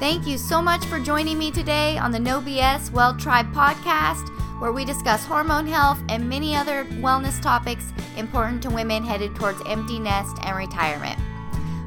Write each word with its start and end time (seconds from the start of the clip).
Thank 0.00 0.26
you 0.26 0.38
so 0.38 0.62
much 0.62 0.82
for 0.86 0.98
joining 0.98 1.36
me 1.36 1.50
today 1.50 1.98
on 1.98 2.10
the 2.10 2.18
No 2.18 2.40
BS 2.40 2.90
Well 2.90 3.14
Tribe 3.18 3.52
podcast, 3.52 4.30
where 4.58 4.72
we 4.72 4.86
discuss 4.86 5.26
hormone 5.26 5.66
health 5.66 6.00
and 6.08 6.26
many 6.26 6.56
other 6.56 6.86
wellness 7.02 7.38
topics 7.42 7.84
important 8.16 8.62
to 8.62 8.70
women 8.70 9.04
headed 9.04 9.36
towards 9.36 9.60
empty 9.66 9.98
nest 9.98 10.38
and 10.42 10.56
retirement. 10.56 11.20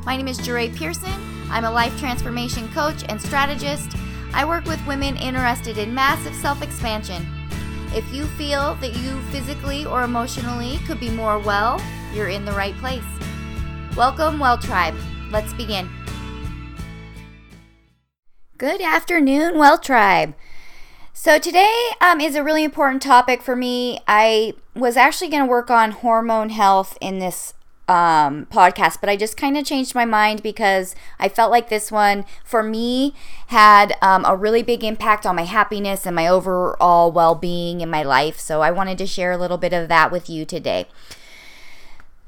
My 0.05 0.16
name 0.16 0.28
is 0.28 0.38
Jeray 0.38 0.76
Pearson. 0.76 1.12
I'm 1.50 1.66
a 1.66 1.72
life 1.72 1.98
transformation 1.98 2.72
coach 2.72 3.04
and 3.10 3.20
strategist. 3.20 3.98
I 4.32 4.45
work 4.45 4.66
with 4.66 4.86
women 4.86 5.18
interested 5.18 5.80
in 5.80 5.91
massive 5.91 6.36
self 6.36 6.62
expansion. 6.62 7.26
If 7.95 8.14
you 8.14 8.26
feel 8.26 8.76
that 8.76 8.95
you 8.95 9.20
physically 9.32 9.88
or 9.88 10.04
emotionally 10.04 10.77
could 10.86 11.00
be 11.00 11.09
more 11.09 11.40
well, 11.40 11.82
you're 12.14 12.30
in 12.30 12.45
the 12.45 12.52
right 12.52 12.77
place. 12.77 13.02
Welcome, 13.98 14.38
Well 14.38 14.59
Tribe. 14.59 14.95
Let's 15.32 15.52
begin. 15.54 15.90
Good 18.59 18.81
afternoon, 18.81 19.57
Well 19.57 19.80
Tribe. 19.80 20.35
So, 21.12 21.39
today 21.39 21.73
um, 21.99 22.21
is 22.21 22.35
a 22.35 22.43
really 22.43 22.63
important 22.63 23.02
topic 23.02 23.41
for 23.41 23.55
me. 23.55 23.99
I 24.07 24.53
was 24.76 24.95
actually 24.95 25.29
going 25.29 25.41
to 25.41 25.49
work 25.49 25.71
on 25.71 25.89
hormone 25.89 26.49
health 26.49 26.95
in 27.02 27.17
this 27.17 27.55
um, 27.88 28.45
podcast, 28.52 28.99
but 29.02 29.09
I 29.09 29.17
just 29.17 29.38
kind 29.38 29.57
of 29.57 29.66
changed 29.66 29.95
my 29.95 30.05
mind 30.05 30.43
because 30.43 30.93
I 31.20 31.29
felt 31.29 31.49
like 31.49 31.70
this 31.70 31.91
one, 31.91 32.26
for 32.45 32.62
me, 32.62 33.16
had 33.48 33.98
um, 34.03 34.23
a 34.23 34.35
really 34.35 34.62
big 34.62 34.84
impact 34.84 35.26
on 35.26 35.35
my 35.35 35.45
happiness 35.45 36.05
and 36.05 36.15
my 36.15 36.27
overall 36.27 37.12
well 37.12 37.34
being 37.34 37.81
in 37.81 37.90
my 37.90 38.04
life. 38.04 38.40
So, 38.40 38.62
I 38.62 38.70
wanted 38.70 38.99
to 38.99 39.07
share 39.07 39.31
a 39.31 39.38
little 39.38 39.57
bit 39.57 39.73
of 39.73 39.90
that 39.90 40.12
with 40.12 40.29
you 40.29 40.45
today. 40.45 40.85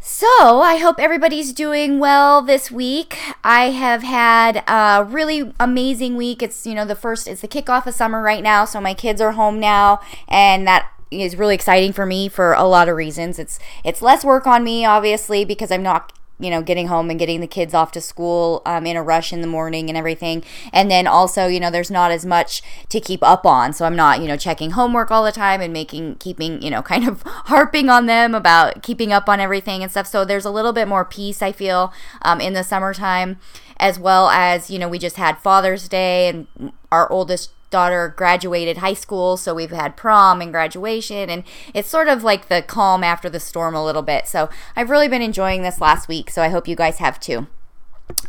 So, 0.08 0.62
I 0.62 0.78
hope 0.78 1.00
everybody's 1.00 1.52
doing 1.52 1.98
well 2.00 2.44
this 2.44 2.70
week. 2.70 3.18
I 3.44 3.72
have 3.72 4.04
had 4.04 4.64
a 4.68 5.04
really 5.04 5.52
amazing 5.60 6.16
week. 6.16 6.44
It's, 6.44 6.68
you 6.68 6.76
know, 6.76 6.86
the 6.86 6.94
first, 6.94 7.28
it's 7.28 7.42
the 7.42 7.48
kickoff 7.48 7.88
of 7.88 7.96
summer 7.96 8.22
right 8.22 8.44
now. 8.44 8.66
So, 8.66 8.80
my 8.80 8.94
kids 8.94 9.20
are 9.20 9.32
home 9.32 9.60
now, 9.60 10.00
and 10.28 10.68
that 10.68 10.92
is 11.10 11.36
really 11.36 11.56
exciting 11.56 11.92
for 11.92 12.06
me 12.06 12.30
for 12.30 12.54
a 12.54 12.66
lot 12.66 12.88
of 12.88 12.96
reasons. 12.96 13.40
It's 13.40 13.58
it's 13.84 14.04
less 14.04 14.24
work 14.24 14.46
on 14.46 14.64
me, 14.64 14.86
obviously, 14.86 15.44
because 15.44 15.72
I'm 15.72 15.82
not 15.82 16.14
you 16.40 16.50
know, 16.50 16.62
getting 16.62 16.88
home 16.88 17.10
and 17.10 17.18
getting 17.18 17.40
the 17.40 17.48
kids 17.48 17.74
off 17.74 17.92
to 17.94 18.02
school 18.02 18.62
um, 18.66 18.86
in 18.86 18.98
a 18.98 19.04
rush 19.04 19.32
in 19.32 19.42
the 19.42 19.48
morning 19.48 19.90
and 19.90 19.98
everything. 19.98 20.44
And 20.74 20.92
then 20.92 21.08
also, 21.08 21.48
you 21.48 21.60
know, 21.60 21.72
there's 21.72 21.92
not 21.92 22.12
as 22.12 22.26
much 22.26 22.62
to 22.90 23.00
keep 23.00 23.24
up 23.24 23.46
on. 23.46 23.72
So 23.74 23.86
I'm 23.86 23.96
not, 23.96 24.20
you 24.22 24.28
know, 24.28 24.38
checking 24.38 24.72
homework 24.72 25.12
all 25.12 25.24
the 25.24 25.32
time 25.32 25.62
and 25.62 25.72
making, 25.72 26.16
keeping, 26.16 26.62
you 26.62 26.70
know, 26.70 26.82
kind 26.96 27.08
of 27.08 27.22
harping 27.24 27.90
on 27.90 28.06
them 28.06 28.36
about 28.36 28.84
keeping 28.84 29.14
up 29.14 29.30
on 29.30 29.40
everything 29.40 29.82
and 29.82 29.92
stuff. 29.92 30.08
So 30.08 30.26
there's 30.26 30.46
a 30.46 30.52
little 30.52 30.74
bit 30.74 30.88
more 30.88 31.06
peace, 31.06 31.42
I 31.42 31.52
feel, 31.52 31.94
um, 32.22 32.42
in 32.42 32.54
the 32.54 32.64
summertime, 32.64 33.38
as 33.78 33.98
well 33.98 34.30
as, 34.30 34.70
you 34.70 34.80
know, 34.80 34.90
we 34.90 35.00
just 35.00 35.16
had 35.16 35.38
Father's 35.40 35.88
Day 35.88 36.28
and 36.28 36.72
our 36.92 37.10
oldest 37.12 37.52
daughter 37.70 38.14
graduated 38.16 38.78
high 38.78 38.94
school, 38.94 39.38
so 39.38 39.54
we've 39.54 39.72
had 39.72 39.98
prom 39.98 40.42
and 40.42 40.52
graduation, 40.52 41.30
and 41.30 41.44
it's 41.74 41.90
sort 41.90 42.08
of 42.08 42.24
like 42.24 42.48
the 42.48 42.62
calm 42.62 43.04
after 43.04 43.30
the 43.30 43.40
storm 43.40 43.76
a 43.76 43.84
little 43.84 44.02
bit. 44.02 44.28
So 44.28 44.50
I've 44.76 44.90
really 44.90 45.08
been 45.08 45.22
enjoying 45.22 45.62
this 45.62 45.82
last 45.82 46.08
week, 46.08 46.30
so 46.30 46.42
I 46.42 46.50
hope 46.50 46.68
you 46.68 46.76
guys 46.76 47.00
have 47.00 47.20
too. 47.20 47.48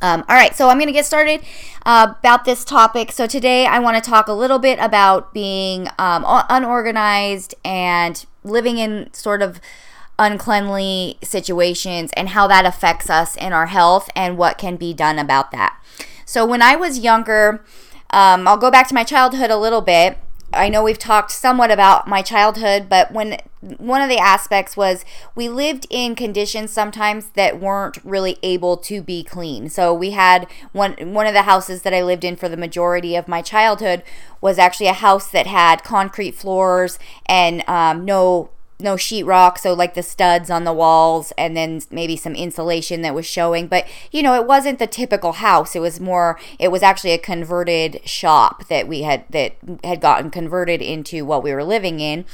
Um, 0.01 0.25
all 0.29 0.37
right, 0.37 0.55
so 0.55 0.69
I'm 0.69 0.79
going 0.79 0.89
to 0.89 0.93
get 0.93 1.05
started 1.05 1.43
uh, 1.85 2.15
about 2.19 2.45
this 2.45 2.65
topic. 2.65 3.13
So 3.13 3.27
today 3.27 3.67
I 3.67 3.79
want 3.79 4.03
to 4.03 4.11
talk 4.11 4.27
a 4.27 4.33
little 4.33 4.59
bit 4.59 4.79
about 4.79 5.35
being 5.35 5.89
um, 5.99 6.25
unorganized 6.27 7.55
and 7.65 8.25
living 8.43 8.79
in 8.79 9.13
sort 9.13 9.43
of 9.43 9.61
uncleanly 10.19 11.19
situations 11.23 12.11
and 12.17 12.31
how 12.31 12.47
that 12.47 12.65
affects 12.65 13.11
us 13.11 13.37
in 13.37 13.53
our 13.53 13.67
health 13.67 14.09
and 14.17 14.39
what 14.39 14.57
can 14.57 14.77
be 14.77 14.95
done 14.95 15.19
about 15.19 15.51
that. 15.51 15.79
So 16.25 16.47
when 16.47 16.63
I 16.63 16.75
was 16.75 16.99
younger, 16.99 17.63
um, 18.11 18.47
I'll 18.47 18.57
go 18.57 18.71
back 18.71 18.89
to 18.89 18.95
my 18.95 19.05
childhood 19.05 19.51
a 19.51 19.57
little 19.57 19.83
bit. 19.83 20.19
I 20.53 20.69
know 20.69 20.83
we've 20.83 20.99
talked 20.99 21.33
somewhat 21.33 21.71
about 21.71 22.07
my 22.07 22.23
childhood, 22.23 22.89
but 22.89 23.13
when 23.13 23.39
one 23.79 24.01
of 24.01 24.09
the 24.09 24.19
aspects 24.19 24.77
was 24.77 25.05
we 25.35 25.49
lived 25.49 25.87
in 25.91 26.15
conditions 26.15 26.71
sometimes 26.71 27.31
that 27.31 27.61
weren't 27.61 27.99
really 28.05 28.39
able 28.43 28.77
to 28.77 29.03
be 29.03 29.25
clean. 29.25 29.69
So 29.69 29.93
we 29.93 30.13
had 30.13 30.47
one 30.73 30.95
one 31.15 31.27
of 31.27 31.35
the 31.35 31.43
houses 31.43 31.83
that 31.83 31.93
I 31.93 32.03
lived 32.03 32.25
in 32.25 32.37
for 32.37 32.49
the 32.49 32.57
majority 32.57 33.17
of 33.17 33.29
my 33.29 33.43
childhood 33.43 34.03
was 34.41 34.59
actually 34.59 34.87
a 34.87 34.93
house 34.93 35.29
that 35.31 35.47
had 35.47 35.83
concrete 35.83 36.35
floors 36.37 36.99
and 37.27 37.69
um, 37.69 38.05
no 38.05 38.51
no 38.79 38.97
sheetrock, 38.97 39.59
so 39.59 39.73
like 39.73 39.95
the 39.95 40.03
studs 40.03 40.51
on 40.51 40.65
the 40.65 40.73
walls, 40.73 41.33
and 41.39 41.57
then 41.57 41.81
maybe 41.91 42.17
some 42.17 42.35
insulation 42.35 43.03
that 43.03 43.15
was 43.15 43.27
showing. 43.27 43.67
But 43.67 43.87
you 44.11 44.23
know, 44.23 44.35
it 44.35 44.47
wasn't 44.47 44.79
the 44.79 44.87
typical 44.87 45.33
house. 45.33 45.75
It 45.75 45.81
was 45.81 46.01
more. 46.01 46.39
It 46.59 46.69
was 46.69 46.83
actually 46.83 47.13
a 47.13 47.19
converted 47.19 48.01
shop 48.09 48.69
that 48.69 48.87
we 48.87 49.03
had 49.03 49.25
that 49.31 49.57
had 49.85 50.01
gotten 50.01 50.31
converted 50.31 50.83
into 50.83 51.25
what 51.25 51.43
we 51.43 51.53
were 51.53 51.65
living 51.65 52.01
in, 52.01 52.25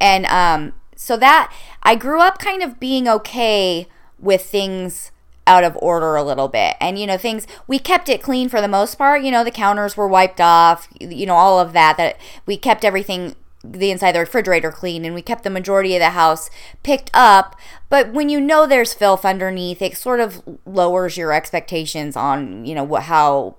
and 0.00 0.26
um, 0.26 0.74
so 0.96 1.16
that 1.16 1.52
I 1.82 1.94
grew 1.94 2.20
up 2.20 2.38
kind 2.38 2.62
of 2.62 2.78
being 2.78 3.08
okay 3.08 3.88
with 4.18 4.44
things 4.44 5.10
out 5.46 5.64
of 5.64 5.76
order 5.80 6.14
a 6.14 6.22
little 6.22 6.46
bit. 6.46 6.76
And, 6.80 6.98
you 6.98 7.06
know, 7.06 7.16
things, 7.16 7.46
we 7.66 7.80
kept 7.80 8.08
it 8.08 8.22
clean 8.22 8.48
for 8.48 8.60
the 8.60 8.68
most 8.68 8.96
part. 8.96 9.22
You 9.22 9.32
know, 9.32 9.42
the 9.42 9.50
counters 9.50 9.96
were 9.96 10.06
wiped 10.06 10.40
off, 10.40 10.86
you 11.00 11.26
know, 11.26 11.34
all 11.34 11.58
of 11.58 11.72
that, 11.72 11.96
that 11.96 12.18
we 12.46 12.56
kept 12.56 12.84
everything 12.84 13.34
the 13.62 13.90
inside 13.90 14.10
of 14.10 14.14
the 14.14 14.20
refrigerator 14.20 14.72
clean 14.72 15.04
and 15.04 15.14
we 15.14 15.22
kept 15.22 15.44
the 15.44 15.50
majority 15.50 15.94
of 15.94 16.00
the 16.00 16.10
house 16.10 16.48
picked 16.82 17.10
up. 17.12 17.56
But 17.88 18.12
when 18.12 18.28
you 18.28 18.40
know 18.40 18.66
there's 18.66 18.94
filth 18.94 19.24
underneath 19.24 19.82
it 19.82 19.96
sort 19.96 20.20
of 20.20 20.42
lowers 20.64 21.16
your 21.16 21.32
expectations 21.32 22.16
on 22.16 22.64
you 22.64 22.74
know 22.74 22.84
what 22.84 23.04
how 23.04 23.56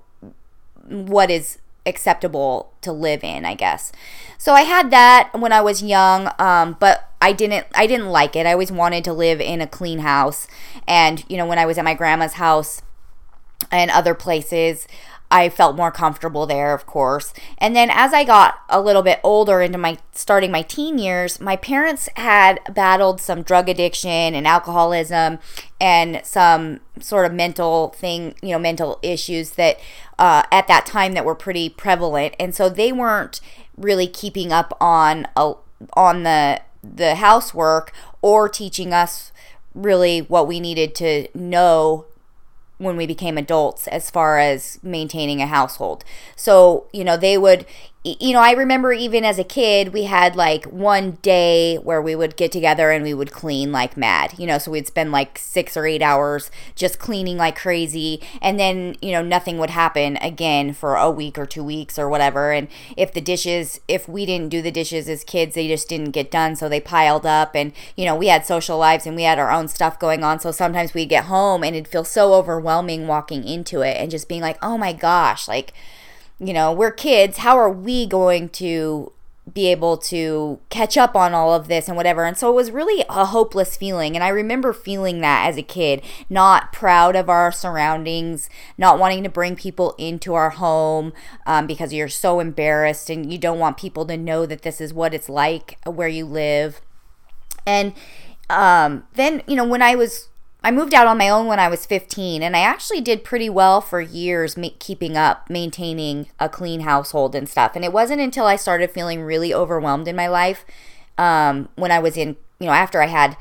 what 0.87 1.29
is 1.29 1.59
acceptable 1.85 2.71
to 2.81 2.91
live 2.91 3.23
in 3.23 3.45
i 3.45 3.53
guess. 3.53 3.91
So 4.37 4.53
i 4.53 4.61
had 4.61 4.91
that 4.91 5.31
when 5.37 5.51
i 5.51 5.61
was 5.61 5.83
young 5.83 6.31
um, 6.39 6.77
but 6.79 7.09
i 7.21 7.31
didn't 7.31 7.67
i 7.75 7.85
didn't 7.85 8.09
like 8.09 8.35
it. 8.35 8.45
I 8.45 8.53
always 8.53 8.71
wanted 8.71 9.03
to 9.05 9.13
live 9.13 9.39
in 9.39 9.61
a 9.61 9.67
clean 9.67 9.99
house. 9.99 10.47
And 10.87 11.23
you 11.29 11.37
know 11.37 11.45
when 11.45 11.59
i 11.59 11.65
was 11.65 11.77
at 11.77 11.85
my 11.85 11.93
grandma's 11.93 12.33
house 12.33 12.81
and 13.69 13.91
other 13.91 14.15
places 14.15 14.87
I 15.31 15.49
felt 15.49 15.77
more 15.77 15.91
comfortable 15.91 16.45
there, 16.45 16.73
of 16.73 16.85
course. 16.85 17.33
And 17.57 17.75
then 17.75 17.89
as 17.89 18.13
I 18.13 18.25
got 18.25 18.55
a 18.69 18.81
little 18.81 19.01
bit 19.01 19.21
older 19.23 19.61
into 19.61 19.77
my 19.77 19.97
starting 20.11 20.51
my 20.51 20.61
teen 20.61 20.97
years, 20.97 21.39
my 21.39 21.55
parents 21.55 22.09
had 22.17 22.59
battled 22.73 23.21
some 23.21 23.41
drug 23.41 23.69
addiction 23.69 24.35
and 24.35 24.45
alcoholism 24.45 25.39
and 25.79 26.21
some 26.23 26.81
sort 26.99 27.25
of 27.25 27.33
mental 27.33 27.89
thing, 27.89 28.35
you 28.41 28.49
know, 28.49 28.59
mental 28.59 28.99
issues 29.01 29.51
that 29.51 29.79
uh, 30.19 30.43
at 30.51 30.67
that 30.67 30.85
time 30.85 31.13
that 31.13 31.25
were 31.25 31.35
pretty 31.35 31.69
prevalent. 31.69 32.35
And 32.37 32.53
so 32.53 32.69
they 32.69 32.91
weren't 32.91 33.39
really 33.77 34.07
keeping 34.07 34.51
up 34.51 34.77
on 34.81 35.27
on 35.93 36.23
the 36.23 36.61
the 36.83 37.15
housework 37.15 37.93
or 38.21 38.49
teaching 38.49 38.91
us 38.91 39.31
really 39.73 40.19
what 40.19 40.47
we 40.47 40.59
needed 40.59 40.93
to 40.95 41.27
know 41.33 42.05
when 42.81 42.97
we 42.97 43.05
became 43.05 43.37
adults 43.37 43.87
as 43.87 44.09
far 44.09 44.39
as 44.39 44.79
maintaining 44.81 45.41
a 45.41 45.47
household. 45.47 46.03
So, 46.35 46.87
you 46.91 47.03
know, 47.03 47.15
they 47.15 47.37
would 47.37 47.65
you 48.03 48.33
know, 48.33 48.39
I 48.39 48.53
remember 48.53 48.91
even 48.93 49.23
as 49.23 49.37
a 49.37 49.43
kid, 49.43 49.93
we 49.93 50.05
had 50.05 50.35
like 50.35 50.65
one 50.65 51.19
day 51.21 51.77
where 51.77 52.01
we 52.01 52.15
would 52.15 52.35
get 52.35 52.51
together 52.51 52.89
and 52.89 53.03
we 53.03 53.13
would 53.13 53.31
clean 53.31 53.71
like 53.71 53.95
mad. 53.95 54.33
You 54.39 54.47
know, 54.47 54.57
so 54.57 54.71
we'd 54.71 54.87
spend 54.87 55.11
like 55.11 55.37
six 55.37 55.77
or 55.77 55.85
eight 55.85 56.01
hours 56.01 56.49
just 56.75 56.97
cleaning 56.97 57.37
like 57.37 57.55
crazy. 57.55 58.19
And 58.41 58.59
then, 58.59 58.95
you 59.03 59.11
know, 59.11 59.21
nothing 59.21 59.59
would 59.59 59.69
happen 59.69 60.17
again 60.17 60.73
for 60.73 60.95
a 60.95 61.11
week 61.11 61.37
or 61.37 61.45
two 61.45 61.63
weeks 61.63 61.99
or 61.99 62.09
whatever. 62.09 62.51
And 62.51 62.69
if 62.97 63.13
the 63.13 63.21
dishes, 63.21 63.79
if 63.87 64.09
we 64.09 64.25
didn't 64.25 64.49
do 64.49 64.63
the 64.63 64.71
dishes 64.71 65.07
as 65.07 65.23
kids, 65.23 65.53
they 65.53 65.67
just 65.67 65.87
didn't 65.87 66.11
get 66.11 66.31
done. 66.31 66.55
So 66.55 66.67
they 66.67 66.79
piled 66.79 67.27
up. 67.27 67.55
And, 67.55 67.71
you 67.95 68.05
know, 68.05 68.15
we 68.15 68.27
had 68.27 68.47
social 68.47 68.79
lives 68.79 69.05
and 69.05 69.15
we 69.15 69.23
had 69.23 69.37
our 69.37 69.51
own 69.51 69.67
stuff 69.67 69.99
going 69.99 70.23
on. 70.23 70.39
So 70.39 70.51
sometimes 70.51 70.95
we'd 70.95 71.09
get 71.09 71.25
home 71.25 71.63
and 71.63 71.75
it'd 71.75 71.87
feel 71.87 72.03
so 72.03 72.33
overwhelming 72.33 73.05
walking 73.05 73.43
into 73.43 73.81
it 73.81 73.97
and 73.97 74.09
just 74.09 74.27
being 74.27 74.41
like, 74.41 74.57
oh 74.63 74.75
my 74.75 74.91
gosh, 74.91 75.47
like, 75.47 75.71
you 76.43 76.53
know, 76.53 76.73
we're 76.73 76.91
kids. 76.91 77.37
How 77.37 77.57
are 77.57 77.69
we 77.69 78.07
going 78.07 78.49
to 78.49 79.11
be 79.51 79.67
able 79.67 79.97
to 79.97 80.59
catch 80.69 80.97
up 80.97 81.15
on 81.15 81.33
all 81.33 81.53
of 81.53 81.67
this 81.67 81.87
and 81.87 81.97
whatever. 81.97 82.25
And 82.25 82.37
so 82.37 82.49
it 82.49 82.55
was 82.55 82.71
really 82.71 83.03
a 83.09 83.25
hopeless 83.25 83.75
feeling. 83.75 84.15
And 84.15 84.23
I 84.23 84.29
remember 84.29 84.71
feeling 84.71 85.19
that 85.21 85.47
as 85.47 85.57
a 85.57 85.63
kid, 85.63 86.01
not 86.29 86.71
proud 86.71 87.15
of 87.15 87.29
our 87.29 87.51
surroundings, 87.51 88.49
not 88.77 88.99
wanting 88.99 89.23
to 89.23 89.29
bring 89.29 89.55
people 89.55 89.95
into 89.97 90.35
our 90.35 90.51
home 90.51 91.11
um, 91.45 91.65
because 91.67 91.91
you're 91.91 92.07
so 92.07 92.39
embarrassed 92.39 93.09
and 93.09 93.31
you 93.31 93.37
don't 93.37 93.59
want 93.59 93.77
people 93.77 94.05
to 94.05 94.15
know 94.15 94.45
that 94.45 94.61
this 94.61 94.79
is 94.79 94.93
what 94.93 95.13
it's 95.13 95.27
like 95.27 95.77
where 95.85 96.07
you 96.07 96.25
live. 96.25 96.79
And 97.65 97.93
um, 98.49 99.05
then, 99.15 99.41
you 99.47 99.55
know, 99.55 99.67
when 99.67 99.81
I 99.81 99.95
was 99.95 100.29
I 100.63 100.69
moved 100.69 100.93
out 100.93 101.07
on 101.07 101.17
my 101.17 101.27
own 101.29 101.47
when 101.47 101.59
I 101.59 101.67
was 101.67 101.87
15, 101.87 102.43
and 102.43 102.55
I 102.55 102.59
actually 102.59 103.01
did 103.01 103.23
pretty 103.23 103.49
well 103.49 103.81
for 103.81 103.99
years 103.99 104.55
ma- 104.55 104.69
keeping 104.77 105.17
up, 105.17 105.49
maintaining 105.49 106.27
a 106.39 106.49
clean 106.49 106.81
household 106.81 107.33
and 107.33 107.49
stuff. 107.49 107.75
And 107.75 107.83
it 107.83 107.91
wasn't 107.91 108.21
until 108.21 108.45
I 108.45 108.57
started 108.57 108.91
feeling 108.91 109.23
really 109.23 109.53
overwhelmed 109.53 110.07
in 110.07 110.15
my 110.15 110.27
life 110.27 110.63
um, 111.17 111.69
when 111.75 111.91
I 111.91 111.97
was 111.97 112.15
in, 112.15 112.35
you 112.59 112.67
know, 112.67 112.73
after 112.73 113.01
I 113.01 113.07
had 113.07 113.37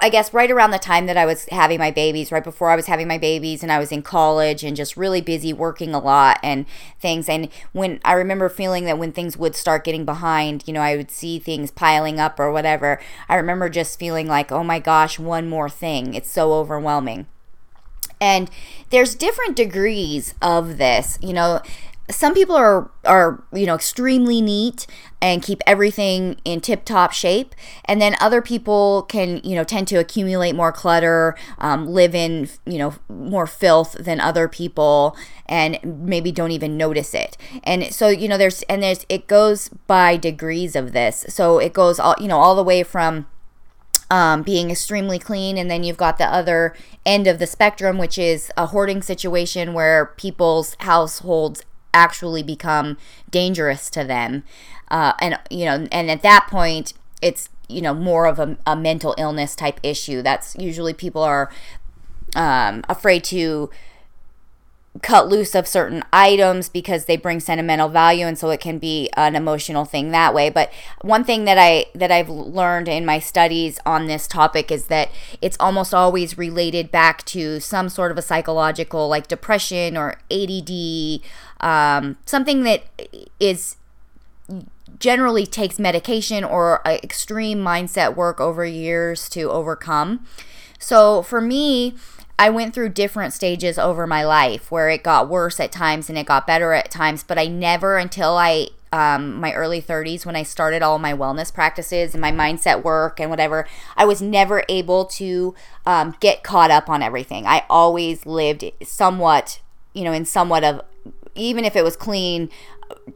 I 0.00 0.10
guess 0.10 0.32
right 0.32 0.50
around 0.50 0.70
the 0.70 0.78
time 0.78 1.06
that 1.06 1.16
I 1.16 1.26
was 1.26 1.46
having 1.46 1.80
my 1.80 1.90
babies, 1.90 2.30
right 2.30 2.44
before 2.44 2.70
I 2.70 2.76
was 2.76 2.86
having 2.86 3.08
my 3.08 3.18
babies, 3.18 3.64
and 3.64 3.72
I 3.72 3.80
was 3.80 3.90
in 3.90 4.02
college 4.02 4.62
and 4.62 4.76
just 4.76 4.96
really 4.96 5.20
busy 5.20 5.52
working 5.52 5.92
a 5.92 5.98
lot 5.98 6.38
and 6.40 6.66
things. 7.00 7.28
And 7.28 7.48
when 7.72 8.00
I 8.04 8.12
remember 8.12 8.48
feeling 8.48 8.84
that 8.84 8.98
when 8.98 9.10
things 9.10 9.36
would 9.36 9.56
start 9.56 9.82
getting 9.82 10.04
behind, 10.04 10.62
you 10.68 10.72
know, 10.72 10.80
I 10.80 10.96
would 10.96 11.10
see 11.10 11.40
things 11.40 11.72
piling 11.72 12.20
up 12.20 12.38
or 12.38 12.52
whatever. 12.52 13.00
I 13.28 13.34
remember 13.34 13.68
just 13.68 13.98
feeling 13.98 14.28
like, 14.28 14.52
oh 14.52 14.62
my 14.62 14.78
gosh, 14.78 15.18
one 15.18 15.48
more 15.48 15.68
thing. 15.68 16.14
It's 16.14 16.30
so 16.30 16.52
overwhelming. 16.52 17.26
And 18.20 18.52
there's 18.90 19.16
different 19.16 19.56
degrees 19.56 20.36
of 20.40 20.78
this. 20.78 21.18
You 21.20 21.32
know, 21.32 21.60
some 22.10 22.34
people 22.34 22.56
are 22.56 22.90
are 23.04 23.42
you 23.52 23.66
know 23.66 23.74
extremely 23.74 24.40
neat 24.40 24.86
and 25.20 25.42
keep 25.42 25.62
everything 25.66 26.36
in 26.44 26.60
tip 26.60 26.84
top 26.84 27.12
shape 27.12 27.54
and 27.84 28.00
then 28.00 28.16
other 28.20 28.42
people 28.42 29.02
can 29.02 29.40
you 29.44 29.54
know 29.54 29.64
tend 29.64 29.86
to 29.86 29.96
accumulate 29.96 30.52
more 30.52 30.72
clutter 30.72 31.36
um, 31.58 31.86
live 31.86 32.14
in 32.14 32.48
you 32.66 32.78
know 32.78 32.94
more 33.08 33.46
filth 33.46 33.92
than 34.00 34.20
other 34.20 34.48
people 34.48 35.16
and 35.46 35.78
maybe 35.82 36.32
don't 36.32 36.50
even 36.50 36.76
notice 36.76 37.14
it 37.14 37.36
and 37.64 37.94
so 37.94 38.08
you 38.08 38.28
know 38.28 38.38
there's 38.38 38.62
and 38.62 38.82
there's 38.82 39.06
it 39.08 39.26
goes 39.26 39.68
by 39.86 40.16
degrees 40.16 40.74
of 40.74 40.92
this 40.92 41.24
so 41.28 41.58
it 41.58 41.72
goes 41.72 42.00
all 42.00 42.16
you 42.18 42.28
know 42.28 42.38
all 42.38 42.56
the 42.56 42.64
way 42.64 42.82
from 42.82 43.26
um, 44.10 44.42
being 44.42 44.70
extremely 44.70 45.18
clean. 45.18 45.56
And 45.56 45.70
then 45.70 45.84
you've 45.84 45.96
got 45.96 46.18
the 46.18 46.26
other 46.26 46.76
end 47.06 47.26
of 47.26 47.38
the 47.38 47.46
spectrum, 47.46 47.96
which 47.96 48.18
is 48.18 48.52
a 48.58 48.66
hoarding 48.66 49.00
situation 49.00 49.72
where 49.72 50.12
people's 50.18 50.76
households 50.80 51.62
actually 51.94 52.42
become 52.42 52.96
dangerous 53.30 53.90
to 53.90 54.04
them. 54.04 54.44
Uh, 54.88 55.12
and, 55.20 55.38
you 55.50 55.64
know, 55.64 55.86
and 55.90 56.10
at 56.10 56.22
that 56.22 56.46
point, 56.50 56.92
it's, 57.20 57.48
you 57.68 57.80
know, 57.80 57.94
more 57.94 58.26
of 58.26 58.38
a, 58.38 58.56
a 58.66 58.76
mental 58.76 59.14
illness 59.16 59.56
type 59.56 59.80
issue. 59.82 60.22
That's 60.22 60.56
usually 60.56 60.92
people 60.92 61.22
are 61.22 61.50
um, 62.34 62.84
afraid 62.88 63.24
to 63.24 63.70
cut 65.00 65.26
loose 65.26 65.54
of 65.54 65.66
certain 65.66 66.04
items 66.12 66.68
because 66.68 67.06
they 67.06 67.16
bring 67.16 67.40
sentimental 67.40 67.88
value 67.88 68.26
and 68.26 68.36
so 68.36 68.50
it 68.50 68.60
can 68.60 68.78
be 68.78 69.08
an 69.16 69.34
emotional 69.34 69.86
thing 69.86 70.10
that 70.10 70.34
way 70.34 70.50
but 70.50 70.70
one 71.00 71.24
thing 71.24 71.46
that 71.46 71.56
i 71.56 71.86
that 71.94 72.10
i've 72.10 72.28
learned 72.28 72.86
in 72.86 73.06
my 73.06 73.18
studies 73.18 73.78
on 73.86 74.06
this 74.06 74.26
topic 74.26 74.70
is 74.70 74.88
that 74.88 75.08
it's 75.40 75.56
almost 75.58 75.94
always 75.94 76.36
related 76.36 76.90
back 76.90 77.24
to 77.24 77.58
some 77.58 77.88
sort 77.88 78.10
of 78.10 78.18
a 78.18 78.22
psychological 78.22 79.08
like 79.08 79.26
depression 79.28 79.96
or 79.96 80.16
add 80.30 81.20
um, 81.62 82.16
something 82.26 82.64
that 82.64 82.84
is 83.40 83.76
generally 84.98 85.46
takes 85.46 85.78
medication 85.78 86.44
or 86.44 86.80
extreme 86.86 87.58
mindset 87.58 88.14
work 88.14 88.40
over 88.40 88.64
years 88.64 89.28
to 89.28 89.50
overcome 89.50 90.26
so 90.78 91.22
for 91.22 91.40
me 91.40 91.94
I 92.38 92.50
went 92.50 92.74
through 92.74 92.88
different 92.90 93.32
stages 93.32 93.78
over 93.78 94.04
my 94.04 94.24
life 94.24 94.70
where 94.70 94.90
it 94.90 95.04
got 95.04 95.28
worse 95.28 95.60
at 95.60 95.70
times 95.70 96.08
and 96.08 96.18
it 96.18 96.26
got 96.26 96.44
better 96.44 96.72
at 96.72 96.90
times, 96.90 97.22
but 97.22 97.38
I 97.38 97.46
never 97.46 97.98
until 97.98 98.36
I 98.36 98.68
um, 98.92 99.40
my 99.40 99.52
early 99.54 99.80
30s 99.80 100.26
when 100.26 100.36
I 100.36 100.42
started 100.42 100.82
all 100.82 100.98
my 100.98 101.14
wellness 101.14 101.54
practices 101.54 102.14
and 102.14 102.20
my 102.20 102.32
mindset 102.32 102.82
work 102.82 103.20
and 103.20 103.30
whatever, 103.30 103.66
I 103.96 104.04
was 104.04 104.20
never 104.20 104.64
able 104.68 105.06
to 105.06 105.54
um, 105.86 106.14
get 106.20 106.42
caught 106.42 106.70
up 106.70 106.90
on 106.90 107.00
everything. 107.02 107.46
I 107.46 107.64
always 107.70 108.26
lived 108.26 108.64
somewhat, 108.82 109.60
you 109.94 110.04
know, 110.04 110.12
in 110.12 110.24
somewhat 110.24 110.62
of 110.62 110.82
even 111.34 111.64
if 111.64 111.76
it 111.76 111.84
was 111.84 111.96
clean 111.96 112.48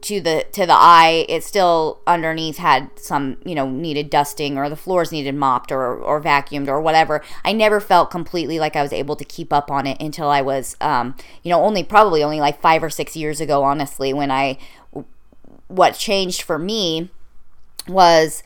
to 0.01 0.19
the 0.19 0.45
to 0.51 0.65
the 0.65 0.73
eye 0.73 1.25
it 1.29 1.43
still 1.43 2.01
underneath 2.07 2.57
had 2.57 2.89
some 2.95 3.37
you 3.45 3.53
know 3.53 3.69
needed 3.69 4.09
dusting 4.09 4.57
or 4.57 4.69
the 4.69 4.75
floors 4.75 5.11
needed 5.11 5.35
mopped 5.35 5.71
or 5.71 5.95
or 5.95 6.19
vacuumed 6.19 6.67
or 6.67 6.81
whatever 6.81 7.23
i 7.45 7.53
never 7.53 7.79
felt 7.79 8.09
completely 8.09 8.59
like 8.59 8.75
i 8.75 8.81
was 8.81 8.91
able 8.91 9.15
to 9.15 9.23
keep 9.23 9.53
up 9.53 9.69
on 9.69 9.85
it 9.85 10.01
until 10.01 10.29
i 10.29 10.41
was 10.41 10.75
um 10.81 11.15
you 11.43 11.51
know 11.51 11.61
only 11.61 11.83
probably 11.83 12.23
only 12.23 12.39
like 12.39 12.59
5 12.59 12.83
or 12.83 12.89
6 12.89 13.15
years 13.15 13.39
ago 13.39 13.63
honestly 13.63 14.13
when 14.13 14.31
i 14.31 14.57
what 15.67 15.93
changed 15.93 16.41
for 16.41 16.57
me 16.57 17.11
was 17.87 18.41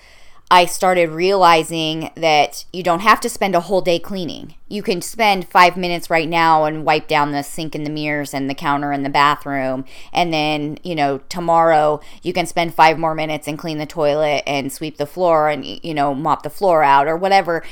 I 0.52 0.66
started 0.66 1.12
realizing 1.12 2.12
that 2.16 2.66
you 2.74 2.84
don't 2.84 3.00
have 3.00 3.22
to 3.22 3.30
spend 3.30 3.56
a 3.56 3.62
whole 3.62 3.80
day 3.80 4.00
cleaning. 4.00 4.56
You 4.72 4.82
can 4.82 5.02
spend 5.02 5.50
five 5.50 5.76
minutes 5.76 6.10
right 6.10 6.30
now 6.30 6.64
and 6.64 6.86
wipe 6.86 7.08
down 7.08 7.32
the 7.32 7.44
sink 7.44 7.76
and 7.76 7.86
the 7.86 7.90
mirrors 7.90 8.34
and 8.34 8.50
the 8.50 8.56
counter 8.56 8.94
in 8.94 9.04
the 9.04 9.10
bathroom. 9.10 9.84
And 10.14 10.34
then, 10.34 10.78
you 10.82 10.96
know, 10.96 11.20
tomorrow 11.28 12.00
you 12.24 12.32
can 12.32 12.46
spend 12.46 12.74
five 12.74 12.98
more 12.98 13.14
minutes 13.14 13.50
and 13.50 13.60
clean 13.60 13.80
the 13.80 13.86
toilet 13.86 14.44
and 14.48 14.72
sweep 14.72 14.96
the 14.96 15.06
floor 15.06 15.50
and, 15.50 15.66
you 15.66 15.94
know, 15.94 16.16
mop 16.16 16.44
the 16.44 16.50
floor 16.50 16.84
out 16.84 17.08
or 17.08 17.18
whatever. 17.18 17.64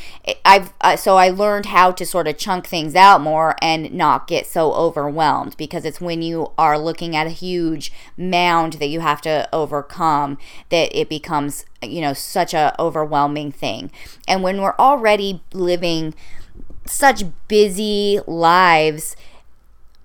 I've, 0.43 0.73
uh, 0.81 0.97
so 0.97 1.15
I 1.15 1.29
learned 1.29 1.67
how 1.67 1.91
to 1.91 2.05
sort 2.05 2.27
of 2.27 2.37
chunk 2.37 2.67
things 2.67 2.95
out 2.95 3.21
more 3.21 3.55
and 3.61 3.93
not 3.93 4.27
get 4.27 4.45
so 4.45 4.73
overwhelmed 4.73 5.55
because 5.57 5.85
it's 5.85 6.01
when 6.01 6.21
you 6.21 6.51
are 6.57 6.77
looking 6.77 7.15
at 7.15 7.27
a 7.27 7.31
huge 7.31 7.93
mound 8.17 8.73
that 8.73 8.87
you 8.87 8.99
have 8.99 9.21
to 9.21 9.47
overcome 9.53 10.37
that 10.69 10.89
it 10.97 11.07
becomes 11.07 11.65
you 11.81 12.01
know 12.01 12.13
such 12.13 12.53
a 12.53 12.75
overwhelming 12.79 13.51
thing 13.51 13.89
and 14.27 14.43
when 14.43 14.61
we're 14.61 14.75
already 14.77 15.41
living 15.53 16.13
such 16.89 17.23
busy 17.47 18.19
lives 18.27 19.15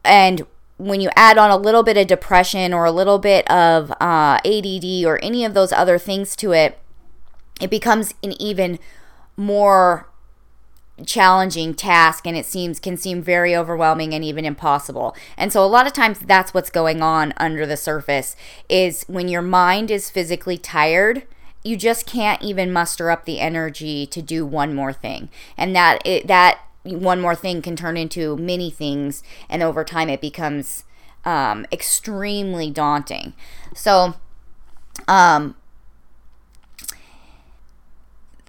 and 0.05 0.47
when 0.77 1.01
you 1.01 1.09
add 1.17 1.39
on 1.39 1.51
a 1.51 1.57
little 1.57 1.83
bit 1.83 1.97
of 1.97 2.07
depression 2.07 2.75
or 2.75 2.85
a 2.85 2.91
little 2.91 3.19
bit 3.19 3.49
of 3.51 3.91
uh, 4.01 4.39
add 4.45 5.07
or 5.07 5.19
any 5.23 5.45
of 5.45 5.55
those 5.55 5.73
other 5.73 5.99
things 5.99 6.35
to 6.37 6.53
it 6.53 6.79
it 7.61 7.71
becomes 7.71 8.15
an 8.23 8.41
even 8.41 8.79
more 9.37 10.09
challenging 11.05 11.75
task 11.75 12.27
and 12.27 12.37
it 12.37 12.47
seems 12.47 12.79
can 12.79 12.97
seem 12.97 13.21
very 13.21 13.55
overwhelming 13.55 14.15
and 14.15 14.25
even 14.25 14.45
impossible. 14.45 15.17
And 15.37 15.53
so 15.53 15.65
a 15.65 15.67
lot 15.67 15.87
of 15.87 15.93
times 15.93 16.21
that's 16.21 16.55
what's 16.55 16.71
going 16.71 17.03
on 17.03 17.35
under 17.37 17.67
the 17.67 17.77
surface 17.77 18.37
is 18.69 19.05
when 19.09 19.29
your 19.29 19.43
mind 19.43 19.91
is 19.91 20.11
physically 20.11 20.57
tired, 20.57 21.27
you 21.65 21.77
just 21.77 22.07
can't 22.07 22.43
even 22.43 22.73
muster 22.73 23.11
up 23.11 23.25
the 23.25 23.41
energy 23.41 24.07
to 24.07 24.23
do 24.23 24.47
one 24.47 24.75
more 24.75 24.93
thing. 24.93 25.31
And 25.57 25.75
that 25.75 26.01
it, 26.07 26.27
that 26.29 26.61
one 26.85 27.21
more 27.21 27.35
thing 27.35 27.63
can 27.63 27.77
turn 27.77 27.97
into 27.97 28.37
many 28.37 28.71
things 28.71 29.23
and 29.49 29.63
over 29.63 29.85
time 29.85 30.09
it 30.09 30.21
becomes 30.21 30.85
um, 31.25 31.67
extremely 31.73 32.71
daunting. 32.71 33.33
So 33.75 34.15
um, 35.09 35.57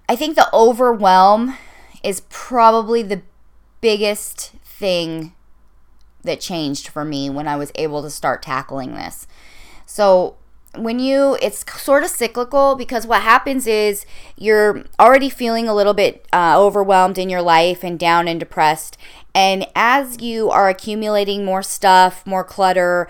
I 0.07 0.15
think 0.15 0.35
the 0.35 0.49
overwhelm 0.53 1.57
is 2.03 2.21
probably 2.29 3.01
the 3.01 3.21
biggest 3.81 4.51
thing 4.63 5.33
that 6.23 6.39
changed 6.39 6.87
for 6.87 7.05
me 7.05 7.29
when 7.29 7.47
I 7.47 7.55
was 7.55 7.71
able 7.75 8.01
to 8.01 8.09
start 8.09 8.41
tackling 8.41 8.95
this. 8.95 9.27
So 9.85 10.35
when 10.77 10.99
you 10.99 11.37
it's 11.41 11.63
sort 11.81 12.03
of 12.03 12.09
cyclical 12.09 12.75
because 12.75 13.07
what 13.07 13.21
happens 13.21 13.67
is 13.67 14.05
you're 14.37 14.83
already 14.99 15.29
feeling 15.29 15.67
a 15.67 15.75
little 15.75 15.93
bit 15.93 16.27
uh, 16.33 16.55
overwhelmed 16.59 17.17
in 17.17 17.29
your 17.29 17.41
life 17.41 17.83
and 17.83 17.99
down 17.99 18.27
and 18.27 18.39
depressed. 18.39 18.97
And 19.33 19.67
as 19.75 20.21
you 20.21 20.49
are 20.49 20.69
accumulating 20.69 21.43
more 21.43 21.63
stuff 21.63 22.25
more 22.25 22.43
clutter 22.43 23.07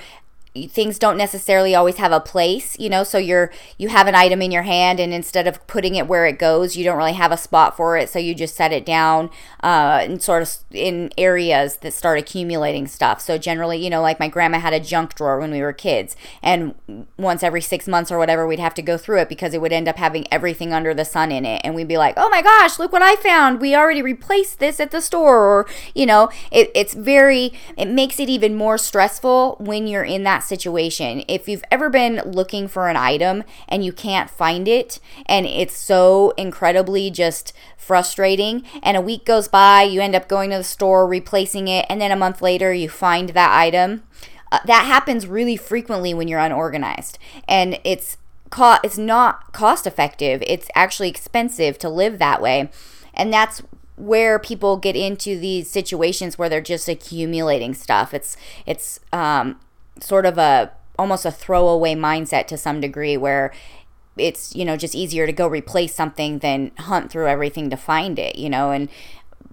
things 0.69 0.99
don't 0.99 1.17
necessarily 1.17 1.75
always 1.75 1.97
have 1.97 2.11
a 2.11 2.19
place 2.19 2.79
you 2.79 2.89
know 2.89 3.03
so 3.03 3.17
you're 3.17 3.51
you 3.77 3.89
have 3.89 4.07
an 4.07 4.15
item 4.15 4.41
in 4.41 4.51
your 4.51 4.63
hand 4.63 4.99
and 4.99 5.13
instead 5.13 5.47
of 5.47 5.65
putting 5.67 5.95
it 5.95 6.07
where 6.07 6.25
it 6.25 6.39
goes 6.39 6.75
you 6.75 6.83
don't 6.83 6.97
really 6.97 7.13
have 7.13 7.31
a 7.31 7.37
spot 7.37 7.75
for 7.75 7.97
it. 7.97 8.09
So 8.09 8.19
you 8.19 8.35
just 8.35 8.55
set 8.55 8.71
it 8.71 8.85
down 8.85 9.29
uh, 9.63 9.99
and 10.01 10.21
sort 10.21 10.41
of 10.43 10.55
in 10.71 11.11
areas 11.17 11.77
that 11.77 11.93
start 11.93 12.19
accumulating 12.19 12.87
stuff. 12.87 13.21
So 13.21 13.37
generally 13.37 13.83
you 13.83 13.89
know 13.89 14.01
like 14.01 14.19
my 14.19 14.27
grandma 14.27 14.59
had 14.59 14.73
a 14.73 14.79
junk 14.79 15.15
drawer 15.15 15.39
when 15.39 15.51
we 15.51 15.61
were 15.61 15.73
kids. 15.73 16.15
And 16.41 16.75
once 17.17 17.43
every 17.43 17.61
six 17.61 17.87
months 17.87 18.11
or 18.11 18.17
whatever 18.17 18.47
we'd 18.47 18.59
have 18.59 18.73
to 18.75 18.81
go 18.81 18.97
through 18.97 19.19
it 19.19 19.29
because 19.29 19.53
it 19.53 19.61
would 19.61 19.73
end 19.73 19.87
up 19.87 19.97
having 19.97 20.31
everything 20.31 20.73
under 20.73 20.93
the 20.93 21.05
sun 21.05 21.31
in 21.31 21.45
it. 21.45 21.61
And 21.63 21.75
we'd 21.75 21.87
be 21.87 21.97
like 21.97 22.15
oh 22.17 22.29
my 22.29 22.41
gosh 22.41 22.79
look 22.79 22.91
what 22.91 23.01
i 23.01 23.15
found. 23.15 23.61
We 23.61 23.75
already 23.75 24.01
replaced 24.01 24.59
this 24.59 24.79
at 24.79 24.91
the 24.91 25.01
store. 25.01 25.25
Or 25.25 25.67
you 25.93 26.05
know 26.05 26.29
it, 26.51 26.71
it's 26.75 26.93
very 26.93 27.53
it 27.77 27.87
makes 27.87 28.19
it 28.19 28.29
even 28.29 28.55
more 28.55 28.77
stressful 28.77 29.57
when 29.59 29.87
you're 29.87 30.03
in 30.03 30.23
that 30.23 30.43
situation. 30.45 31.23
If 31.27 31.47
you've 31.47 31.63
ever 31.71 31.89
been 31.89 32.21
looking 32.25 32.67
for 32.67 32.87
an 32.89 32.95
item 32.95 33.43
and 33.67 33.83
you 33.83 33.91
can't 33.91 34.29
find 34.29 34.67
it, 34.67 34.99
and 35.25 35.45
it's 35.45 35.75
so 35.75 36.33
incredibly 36.37 37.09
just 37.11 37.53
frustrating, 37.77 38.63
and 38.81 38.95
a 38.95 39.01
week 39.01 39.25
goes 39.25 39.47
by, 39.47 39.83
you 39.83 40.01
end 40.01 40.15
up 40.15 40.27
going 40.27 40.51
to 40.51 40.57
the 40.57 40.63
store, 40.63 41.07
replacing 41.07 41.67
it, 41.67 41.85
and 41.89 41.99
then 41.99 42.11
a 42.11 42.15
month 42.15 42.41
later 42.41 42.73
you 42.73 42.89
find 42.89 43.29
that 43.29 43.57
item. 43.57 44.03
Uh, 44.51 44.59
that 44.65 44.85
happens 44.85 45.27
really 45.27 45.57
frequently 45.57 46.13
when 46.13 46.27
you're 46.27 46.39
unorganized, 46.39 47.17
and 47.47 47.79
it's 47.83 48.17
co- 48.49 48.77
it's 48.83 48.97
not 48.97 49.51
cost 49.53 49.87
effective. 49.87 50.43
It's 50.45 50.69
actually 50.75 51.09
expensive 51.09 51.77
to 51.79 51.89
live 51.89 52.19
that 52.19 52.41
way, 52.41 52.69
and 53.13 53.33
that's 53.33 53.61
where 53.97 54.39
people 54.39 54.77
get 54.77 54.95
into 54.95 55.39
these 55.39 55.69
situations 55.69 56.37
where 56.37 56.49
they're 56.49 56.61
just 56.61 56.87
accumulating 56.87 57.73
stuff. 57.73 58.13
It's 58.13 58.37
it's 58.65 58.99
um, 59.11 59.59
sort 59.99 60.25
of 60.25 60.37
a 60.37 60.71
almost 60.97 61.25
a 61.25 61.31
throwaway 61.31 61.93
mindset 61.93 62.47
to 62.47 62.57
some 62.57 62.79
degree 62.79 63.17
where 63.17 63.51
it's, 64.17 64.55
you 64.55 64.63
know, 64.63 64.77
just 64.77 64.95
easier 64.95 65.25
to 65.25 65.33
go 65.33 65.47
replace 65.47 65.93
something 65.93 66.39
than 66.39 66.71
hunt 66.77 67.11
through 67.11 67.27
everything 67.27 67.69
to 67.69 67.75
find 67.75 68.17
it, 68.17 68.37
you 68.37 68.49
know, 68.49 68.71
and 68.71 68.89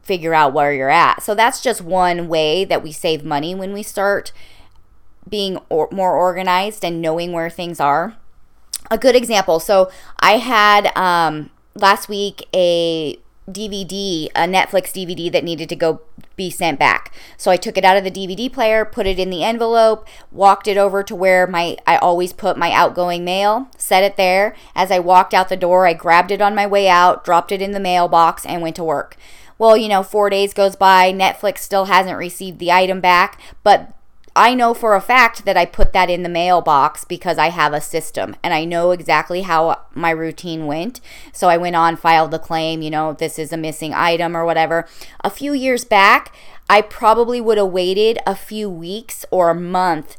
figure 0.03 0.35
out 0.35 0.53
where 0.53 0.73
you're 0.73 0.91
at. 0.91 1.23
So 1.23 1.35
that's 1.35 1.61
just 1.61 1.81
one 1.81 2.29
way 2.29 2.65
that 2.65 2.83
we 2.83 2.93
save 2.93 3.25
money 3.25 3.55
when 3.55 3.73
we 3.73 3.83
start 3.83 4.33
being 5.29 5.59
or- 5.69 5.89
more 5.91 6.17
organized 6.17 6.85
and 6.85 7.01
knowing 7.01 7.33
where 7.33 7.51
things 7.51 7.81
are. 7.81 8.17
A 8.91 8.99
good 8.99 9.17
example. 9.17 9.61
So 9.61 9.91
I 10.21 10.39
had 10.39 10.97
um, 10.97 11.51
last 11.75 12.09
week 12.09 12.47
a 12.55 13.17
DVD, 13.49 14.27
a 14.35 14.47
Netflix 14.47 14.93
DVD 14.93 15.31
that 15.33 15.45
needed 15.45 15.69
to 15.69 15.77
go 15.77 16.01
be 16.37 16.51
sent 16.51 16.79
back. 16.79 17.12
So 17.37 17.51
I 17.51 17.57
took 17.57 17.77
it 17.77 17.85
out 17.85 17.97
of 17.97 18.05
the 18.05 18.11
DVD 18.11 18.53
player, 18.53 18.85
put 18.85 19.07
it 19.07 19.19
in 19.19 19.31
the 19.31 19.45
envelope, 19.45 20.07
walked 20.31 20.67
it 20.67 20.77
over 20.77 21.03
to 21.03 21.15
where 21.15 21.47
my 21.47 21.77
I 21.87 21.97
always 21.97 22.33
put 22.33 22.57
my 22.57 22.73
outgoing 22.73 23.25
mail, 23.25 23.69
set 23.77 24.05
it 24.05 24.17
there. 24.17 24.55
As 24.75 24.91
I 24.91 24.99
walked 24.99 25.35
out 25.35 25.49
the 25.49 25.57
door, 25.57 25.87
I 25.87 25.95
grabbed 25.95 26.31
it 26.31 26.43
on 26.43 26.55
my 26.55 26.67
way 26.67 26.89
out, 26.89 27.25
dropped 27.25 27.53
it 27.53 27.62
in 27.62 27.73
the 27.73 27.81
mailbox 27.81 28.45
and 28.47 28.62
went 28.62 28.77
to 28.77 28.85
work. 28.85 29.17
Well, 29.59 29.77
you 29.77 29.89
know, 29.89 30.03
4 30.03 30.31
days 30.31 30.55
goes 30.55 30.75
by, 30.75 31.12
Netflix 31.12 31.59
still 31.59 31.85
hasn't 31.85 32.19
received 32.19 32.59
the 32.59 32.73
item 32.73 33.01
back, 33.01 33.41
but 33.62 33.93
I 34.35 34.55
know 34.55 34.73
for 34.73 34.95
a 34.95 35.01
fact 35.01 35.45
that 35.45 35.59
I 35.59 35.67
put 35.67 35.93
that 35.93 36.09
in 36.09 36.23
the 36.23 36.29
mailbox 36.29 37.05
because 37.05 37.37
I 37.37 37.51
have 37.51 37.75
a 37.75 37.81
system 37.81 38.35
and 38.43 38.55
I 38.55 38.65
know 38.65 38.91
exactly 38.91 39.43
how 39.43 39.83
my 39.95 40.11
routine 40.11 40.67
went. 40.67 41.01
So 41.33 41.49
I 41.49 41.59
went 41.59 41.77
on, 41.77 41.97
filed 41.97 42.31
the 42.31 42.39
claim, 42.39 42.81
you 42.81 42.91
know, 42.91 43.12
this 43.12 43.39
is 43.39 43.53
a 43.53 43.59
missing 43.59 43.93
item 43.93 44.35
or 44.35 44.45
whatever. 44.45 44.87
A 45.23 45.29
few 45.29 45.53
years 45.53 45.85
back, 45.85 46.35
I 46.71 46.81
probably 46.81 47.41
would 47.41 47.59
have 47.59 47.69
waited 47.69 48.19
a 48.27 48.35
few 48.35 48.71
weeks 48.71 49.27
or 49.31 49.51
a 49.51 49.55
month 49.55 50.17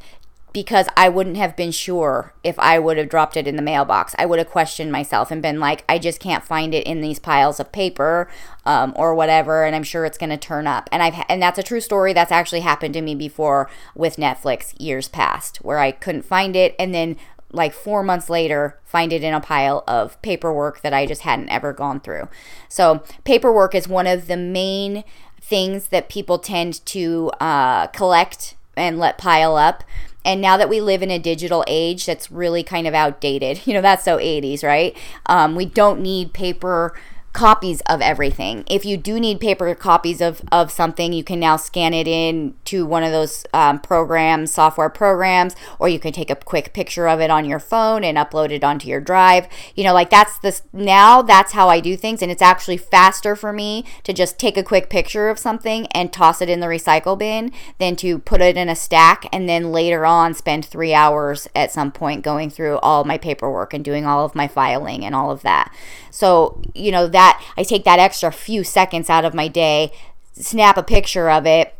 because 0.53 0.88
I 0.95 1.10
wouldn't 1.10 1.38
have 1.38 1.55
been 1.55 1.72
sure 1.72 2.33
if 2.43 2.57
I 2.60 2.77
would 2.77 2.98
have 2.98 3.10
dropped 3.10 3.36
it 3.36 3.48
in 3.48 3.55
the 3.55 3.62
mailbox. 3.63 4.13
I 4.19 4.27
would 4.27 4.38
have 4.38 4.50
questioned 4.50 4.91
myself 4.91 5.31
and 5.31 5.41
been 5.41 5.60
like, 5.60 5.83
I 5.89 5.98
just 5.98 6.19
can't 6.19 6.45
find 6.45 6.75
it 6.75 6.86
in 6.86 7.01
these 7.01 7.17
piles 7.17 7.60
of 7.60 7.72
paper 7.72 8.29
um, 8.63 8.93
or 8.95 9.15
whatever, 9.15 9.65
and 9.65 9.75
I'm 9.75 9.83
sure 9.83 10.05
it's 10.05 10.17
going 10.17 10.29
to 10.29 10.38
turn 10.38 10.67
up. 10.67 10.88
And 10.91 11.01
I've 11.01 11.25
and 11.27 11.41
that's 11.41 11.57
a 11.57 11.63
true 11.63 11.81
story. 11.81 12.13
That's 12.13 12.31
actually 12.31 12.62
happened 12.62 12.93
to 12.93 13.01
me 13.01 13.15
before 13.15 13.67
with 13.95 14.17
Netflix 14.17 14.75
years 14.79 15.07
past, 15.07 15.57
where 15.57 15.79
I 15.79 15.91
couldn't 15.91 16.24
find 16.24 16.55
it, 16.55 16.75
and 16.77 16.93
then 16.93 17.17
like 17.51 17.74
four 17.74 18.03
months 18.03 18.29
later, 18.29 18.79
find 18.83 19.12
it 19.12 19.24
in 19.24 19.33
a 19.33 19.39
pile 19.39 19.83
of 19.88 20.22
paperwork 20.22 20.81
that 20.81 20.93
I 20.93 21.05
just 21.05 21.22
hadn't 21.22 21.50
ever 21.50 21.74
gone 21.74 22.00
through. 22.00 22.27
So 22.69 23.03
paperwork 23.24 23.74
is 23.75 23.88
one 23.88 24.07
of 24.07 24.27
the 24.27 24.38
main 24.38 25.03
things 25.39 25.88
that 25.88 26.10
people 26.10 26.39
tend 26.39 26.83
to 26.88 27.31
uh, 27.39 27.88
collect 27.88 28.55
and 28.75 28.98
let 28.98 29.17
pile 29.17 29.55
up 29.55 29.83
and 30.25 30.42
now 30.42 30.58
that 30.58 30.70
we 30.70 30.82
live 30.82 31.01
in 31.01 31.12
a 31.12 31.20
digital 31.20 31.63
age 31.68 32.06
that's 32.06 32.32
really 32.32 32.63
kind 32.63 32.88
of 32.88 32.94
outdated, 32.94 33.62
you 33.68 33.74
know, 33.74 33.82
that's 33.82 34.03
so 34.03 34.18
80s, 34.18 34.63
right? 34.63 34.96
Um, 35.25 35.56
we 35.56 35.65
don't 35.65 36.01
need 36.01 36.34
paper 36.34 36.94
copies 37.33 37.81
of 37.81 37.99
everything. 37.99 38.63
If 38.67 38.85
you 38.85 38.95
do 38.95 39.19
need 39.19 39.39
paper 39.39 39.73
copies 39.73 40.21
of, 40.21 40.41
of 40.51 40.71
something, 40.71 41.11
you 41.11 41.23
can 41.23 41.39
now 41.39 41.57
scan 41.57 41.93
it 41.93 42.07
in 42.07 42.53
to 42.65 42.85
one 42.85 43.03
of 43.03 43.11
those 43.11 43.43
um, 43.53 43.79
programs, 43.79 44.51
software 44.51 44.89
programs, 44.89 45.55
or 45.79 45.89
you 45.89 45.99
can 45.99 46.13
take 46.13 46.29
a 46.29 46.35
quick 46.35 46.73
picture 46.73 47.07
of 47.07 47.19
it 47.19 47.31
on 47.31 47.45
your 47.45 47.59
phone 47.59 48.03
and 48.03 48.17
upload 48.17 48.51
it 48.51 48.63
onto 48.63 48.87
your 48.87 49.01
drive. 49.01 49.47
You 49.75 49.83
know, 49.83 49.93
like 49.93 50.11
that's 50.11 50.37
this 50.39 50.61
now 50.71 51.23
that's 51.23 51.53
how 51.53 51.69
I 51.69 51.79
do 51.79 51.97
things, 51.97 52.21
and 52.21 52.31
it's 52.31 52.41
actually 52.41 52.77
faster 52.77 53.35
for 53.35 53.51
me 53.51 53.83
to 54.03 54.13
just 54.13 54.37
take 54.37 54.55
a 54.55 54.63
quick 54.63 54.89
picture 54.89 55.29
of 55.29 55.39
something 55.39 55.87
and 55.87 56.13
toss 56.13 56.39
it 56.39 56.49
in 56.49 56.59
the 56.59 56.67
recycle 56.67 57.17
bin 57.17 57.51
than 57.79 57.95
to 57.97 58.19
put 58.19 58.41
it 58.41 58.55
in 58.55 58.69
a 58.69 58.75
stack 58.75 59.25
and 59.33 59.49
then 59.49 59.71
later 59.71 60.05
on 60.05 60.35
spend 60.35 60.63
three 60.65 60.93
hours 60.93 61.47
at 61.55 61.71
some 61.71 61.91
point 61.91 62.23
going 62.23 62.51
through 62.51 62.77
all 62.77 63.03
my 63.03 63.17
paperwork 63.17 63.73
and 63.73 63.83
doing 63.83 64.05
all 64.05 64.23
of 64.23 64.35
my 64.35 64.47
filing 64.47 65.03
and 65.03 65.15
all 65.15 65.31
of 65.31 65.41
that. 65.41 65.73
So, 66.11 66.61
you 66.75 66.91
know, 66.91 67.07
that 67.07 67.23
I 67.58 67.63
take 67.63 67.84
that 67.86 68.00
extra 68.00 68.32
few 68.32 68.63
seconds 68.63 69.10
out 69.10 69.25
of 69.25 69.34
my 69.34 69.48
day, 69.48 69.92
snap 70.34 70.77
a 70.77 70.84
picture 70.84 71.30
of 71.30 71.46
it, 71.46 71.75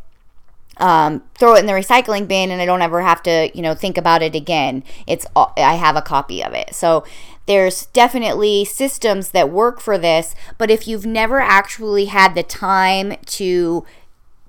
um, 0.78 1.24
throw 1.36 1.56
it 1.56 1.60
in 1.60 1.66
the 1.66 1.74
recycling 1.74 2.28
bin, 2.28 2.50
and 2.50 2.62
I 2.62 2.66
don't 2.66 2.82
ever 2.82 3.02
have 3.02 3.22
to, 3.24 3.52
you 3.54 3.62
know, 3.62 3.76
think 3.76 3.98
about 3.98 4.22
it 4.22 4.36
again. 4.36 4.84
It's 5.06 5.26
I 5.36 5.76
have 5.76 5.96
a 5.96 6.02
copy 6.02 6.44
of 6.44 6.54
it. 6.54 6.74
So 6.74 7.06
there's 7.46 7.88
definitely 7.88 8.66
systems 8.66 9.32
that 9.32 9.50
work 9.50 9.80
for 9.80 9.98
this, 9.98 10.34
but 10.58 10.72
if 10.72 10.88
you've 10.88 11.06
never 11.06 11.40
actually 11.40 12.06
had 12.06 12.36
the 12.36 12.44
time 12.44 13.16
to 13.26 13.86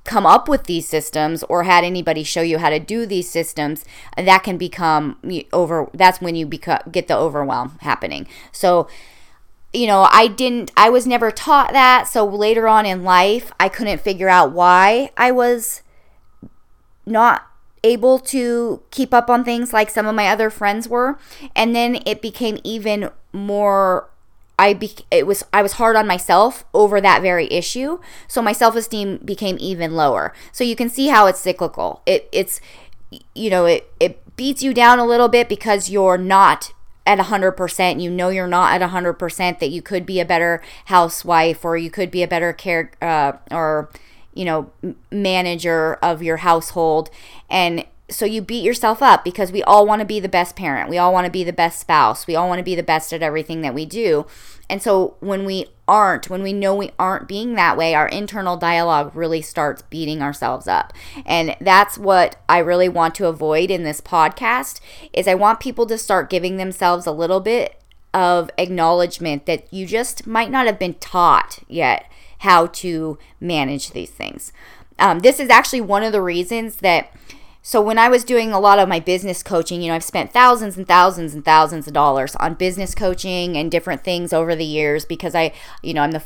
come 0.04 0.26
up 0.26 0.48
with 0.48 0.64
these 0.64 0.86
systems 0.86 1.42
or 1.44 1.64
had 1.64 1.82
anybody 1.82 2.22
show 2.22 2.42
you 2.42 2.58
how 2.58 2.68
to 2.68 2.78
do 2.78 3.06
these 3.06 3.28
systems 3.28 3.84
that 4.16 4.42
can 4.42 4.58
become 4.58 5.16
over 5.52 5.88
that's 5.94 6.20
when 6.20 6.36
you 6.36 6.44
become 6.44 6.78
get 6.92 7.08
the 7.08 7.16
overwhelm 7.16 7.78
happening 7.80 8.26
so 8.52 8.86
you 9.74 9.86
know, 9.86 10.08
I 10.10 10.28
didn't, 10.28 10.70
I 10.76 10.88
was 10.88 11.06
never 11.06 11.30
taught 11.30 11.72
that. 11.72 12.06
So 12.08 12.24
later 12.24 12.68
on 12.68 12.86
in 12.86 13.02
life, 13.02 13.52
I 13.58 13.68
couldn't 13.68 14.00
figure 14.00 14.28
out 14.28 14.52
why 14.52 15.10
I 15.16 15.32
was 15.32 15.82
not 17.04 17.46
able 17.82 18.18
to 18.18 18.82
keep 18.90 19.12
up 19.12 19.28
on 19.28 19.44
things 19.44 19.72
like 19.72 19.90
some 19.90 20.06
of 20.06 20.14
my 20.14 20.28
other 20.28 20.48
friends 20.48 20.88
were. 20.88 21.18
And 21.54 21.74
then 21.74 22.00
it 22.06 22.22
became 22.22 22.58
even 22.64 23.10
more 23.32 24.08
I 24.58 24.72
be, 24.72 24.94
it 25.10 25.26
was 25.26 25.44
I 25.52 25.62
was 25.62 25.72
hard 25.72 25.96
on 25.96 26.06
myself 26.06 26.64
over 26.72 27.00
that 27.00 27.22
very 27.22 27.50
issue. 27.50 27.98
So 28.28 28.40
my 28.40 28.52
self-esteem 28.52 29.18
became 29.18 29.56
even 29.58 29.94
lower. 29.94 30.32
So 30.52 30.62
you 30.62 30.76
can 30.76 30.88
see 30.88 31.08
how 31.08 31.26
it's 31.26 31.40
cyclical. 31.40 32.02
It 32.06 32.28
it's 32.30 32.60
you 33.34 33.50
know, 33.50 33.66
it 33.66 33.90
it 33.98 34.36
beats 34.36 34.62
you 34.62 34.72
down 34.72 34.98
a 34.98 35.04
little 35.04 35.28
bit 35.28 35.48
because 35.48 35.90
you're 35.90 36.18
not 36.18 36.72
at 37.06 37.18
100%. 37.18 38.00
You 38.00 38.10
know 38.10 38.28
you're 38.28 38.46
not 38.46 38.80
at 38.80 38.90
100%, 38.90 39.58
that 39.58 39.70
you 39.70 39.82
could 39.82 40.06
be 40.06 40.20
a 40.20 40.24
better 40.24 40.62
housewife 40.86 41.64
or 41.64 41.76
you 41.76 41.90
could 41.90 42.10
be 42.10 42.22
a 42.22 42.28
better 42.28 42.52
care 42.52 42.90
uh, 43.02 43.32
or, 43.50 43.90
you 44.32 44.44
know, 44.44 44.70
manager 45.10 45.94
of 45.94 46.22
your 46.22 46.38
household. 46.38 47.10
And 47.48 47.84
so 48.10 48.26
you 48.26 48.42
beat 48.42 48.62
yourself 48.62 49.02
up 49.02 49.24
because 49.24 49.50
we 49.50 49.62
all 49.62 49.86
want 49.86 50.00
to 50.00 50.06
be 50.06 50.20
the 50.20 50.28
best 50.28 50.56
parent. 50.56 50.90
We 50.90 50.98
all 50.98 51.12
want 51.12 51.24
to 51.24 51.30
be 51.30 51.42
the 51.42 51.52
best 51.52 51.80
spouse. 51.80 52.26
We 52.26 52.36
all 52.36 52.48
want 52.48 52.58
to 52.58 52.64
be 52.64 52.74
the 52.74 52.82
best 52.82 53.12
at 53.12 53.22
everything 53.22 53.62
that 53.62 53.74
we 53.74 53.86
do. 53.86 54.26
And 54.68 54.82
so 54.82 55.16
when 55.20 55.44
we 55.44 55.66
aren't, 55.88 56.28
when 56.28 56.42
we 56.42 56.52
know 56.52 56.74
we 56.74 56.90
aren't 56.98 57.28
being 57.28 57.54
that 57.54 57.76
way, 57.76 57.94
our 57.94 58.08
internal 58.08 58.56
dialogue 58.56 59.14
really 59.14 59.40
starts 59.40 59.82
beating 59.82 60.22
ourselves 60.22 60.68
up. 60.68 60.92
And 61.24 61.56
that's 61.60 61.96
what 61.96 62.36
I 62.48 62.58
really 62.58 62.88
want 62.88 63.14
to 63.16 63.26
avoid 63.26 63.70
in 63.70 63.84
this 63.84 64.00
podcast 64.00 64.80
is 65.12 65.26
I 65.26 65.34
want 65.34 65.60
people 65.60 65.86
to 65.86 65.98
start 65.98 66.30
giving 66.30 66.56
themselves 66.56 67.06
a 67.06 67.12
little 67.12 67.40
bit 67.40 67.80
of 68.12 68.50
acknowledgement 68.58 69.46
that 69.46 69.72
you 69.72 69.86
just 69.86 70.26
might 70.26 70.50
not 70.50 70.66
have 70.66 70.78
been 70.78 70.94
taught 70.94 71.58
yet 71.68 72.10
how 72.38 72.66
to 72.66 73.18
manage 73.40 73.90
these 73.90 74.10
things. 74.10 74.52
Um, 74.98 75.20
this 75.20 75.40
is 75.40 75.48
actually 75.48 75.80
one 75.80 76.02
of 76.02 76.12
the 76.12 76.22
reasons 76.22 76.76
that 76.76 77.10
so 77.66 77.80
when 77.80 77.98
I 77.98 78.10
was 78.10 78.24
doing 78.24 78.52
a 78.52 78.60
lot 78.60 78.78
of 78.78 78.90
my 78.90 79.00
business 79.00 79.42
coaching, 79.42 79.80
you 79.80 79.88
know, 79.88 79.94
I've 79.94 80.04
spent 80.04 80.34
thousands 80.34 80.76
and 80.76 80.86
thousands 80.86 81.32
and 81.32 81.42
thousands 81.42 81.86
of 81.86 81.94
dollars 81.94 82.36
on 82.36 82.54
business 82.54 82.94
coaching 82.94 83.56
and 83.56 83.70
different 83.70 84.04
things 84.04 84.34
over 84.34 84.54
the 84.54 84.66
years 84.66 85.06
because 85.06 85.34
I, 85.34 85.54
you 85.82 85.94
know, 85.94 86.02
I'm 86.02 86.10
the 86.10 86.22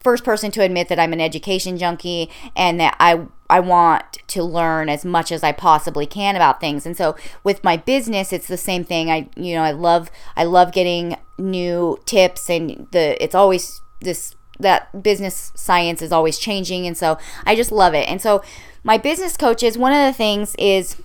first 0.00 0.22
person 0.22 0.50
to 0.50 0.62
admit 0.62 0.88
that 0.88 0.98
I'm 0.98 1.14
an 1.14 1.20
education 1.20 1.78
junkie 1.78 2.28
and 2.54 2.78
that 2.78 2.94
I 3.00 3.26
I 3.48 3.60
want 3.60 4.18
to 4.28 4.42
learn 4.42 4.90
as 4.90 5.02
much 5.02 5.32
as 5.32 5.42
I 5.42 5.52
possibly 5.52 6.04
can 6.04 6.36
about 6.36 6.60
things. 6.60 6.84
And 6.84 6.94
so 6.94 7.16
with 7.42 7.64
my 7.64 7.78
business, 7.78 8.30
it's 8.30 8.46
the 8.46 8.58
same 8.58 8.84
thing. 8.84 9.10
I 9.10 9.30
you 9.34 9.54
know, 9.54 9.62
I 9.62 9.70
love 9.70 10.10
I 10.36 10.44
love 10.44 10.72
getting 10.72 11.16
new 11.38 11.98
tips 12.04 12.50
and 12.50 12.86
the 12.92 13.22
it's 13.22 13.34
always 13.34 13.80
this 14.02 14.36
that 14.60 15.02
business 15.02 15.52
science 15.54 16.02
is 16.02 16.12
always 16.12 16.38
changing 16.38 16.86
and 16.86 16.98
so 16.98 17.16
I 17.46 17.56
just 17.56 17.72
love 17.72 17.94
it. 17.94 18.06
And 18.10 18.20
so 18.20 18.42
my 18.84 18.98
business 18.98 19.36
coaches, 19.36 19.78
one 19.78 19.92
of 19.92 20.04
the 20.06 20.12
things 20.12 20.54
is 20.58 20.96